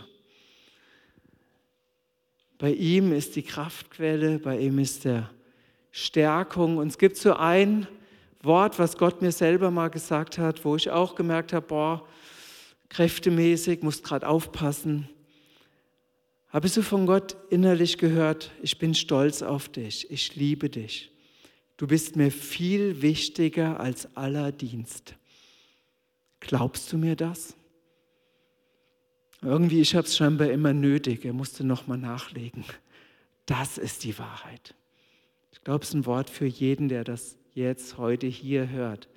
Bei 2.59 2.73
ihm 2.73 3.13
ist 3.13 3.37
die 3.37 3.43
Kraftquelle, 3.43 4.39
bei 4.39 4.59
ihm 4.59 4.79
ist 4.79 5.05
der 5.05 5.31
Stärkung. 5.93 6.79
Und 6.79 6.89
es 6.89 6.99
gibt 6.99 7.17
so 7.17 7.35
ein 7.35 7.87
Wort, 8.43 8.79
was 8.79 8.97
Gott 8.97 9.23
mir 9.23 9.33
selber 9.33 9.71
mal 9.71 9.89
gesagt 9.89 10.39
hat, 10.39 10.65
wo 10.65 10.77
ich 10.77 10.91
auch 10.91 11.15
gemerkt 11.15 11.53
habe, 11.53 11.67
boah, 11.67 12.09
kräftemäßig, 12.89 13.83
muss 13.83 14.03
gerade 14.03 14.27
aufpassen. 14.27 15.09
Habe 16.49 16.67
ich 16.67 16.73
so 16.73 16.83
von 16.83 17.07
Gott 17.07 17.37
innerlich 17.51 17.99
gehört, 17.99 18.51
ich 18.63 18.79
bin 18.79 18.95
stolz 18.95 19.43
auf 19.43 19.69
dich, 19.69 20.11
ich 20.11 20.35
liebe 20.35 20.71
dich. 20.71 21.11
Du 21.77 21.87
bist 21.87 22.17
mir 22.17 22.33
viel 22.33 23.03
wichtiger 23.03 23.79
als 23.79 24.17
aller 24.17 24.51
Dienst. 24.51 25.15
Glaubst 26.41 26.93
du 26.93 26.99
mir 26.99 27.17
das? 27.17 27.55
Irgendwie, 29.41 29.81
ich 29.81 29.95
habe 29.95 30.07
es 30.07 30.17
scheinbar 30.17 30.51
immer 30.51 30.73
nötig, 30.73 31.25
er 31.25 31.33
musste 31.33 31.65
nochmal 31.65 31.99
nachlegen. 31.99 32.65
Das 33.47 33.79
ist 33.79 34.05
die 34.05 34.19
Wahrheit. 34.19 34.75
Ich 35.53 35.63
glaube, 35.63 35.83
es 35.83 35.91
ist 35.91 35.95
ein 35.95 36.07
Wort 36.07 36.29
für 36.29 36.47
jeden, 36.47 36.89
der 36.89 37.05
das 37.05 37.37
jetzt 37.55 37.99
heute 37.99 38.27
hier 38.27 38.69
hört. 38.69 39.09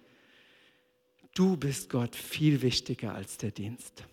Du 1.34 1.58
bist 1.58 1.90
Gott 1.90 2.16
viel 2.16 2.62
wichtiger 2.62 3.14
als 3.14 3.38
der 3.38 3.52
Dienst. 3.52 4.06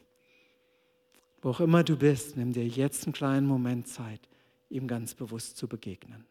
Wo 1.43 1.51
auch 1.51 1.61
immer 1.61 1.85
du 1.85 1.97
bist, 1.97 2.37
nimm 2.37 2.53
dir 2.53 2.67
jetzt 2.67 3.07
einen 3.07 3.13
kleinen 3.13 3.47
Moment 3.47 3.89
Zeit, 3.89 4.21
ihm 4.71 4.87
ganz 4.87 5.15
bewusst 5.15 5.57
zu 5.57 5.69
begegnen. 5.69 6.28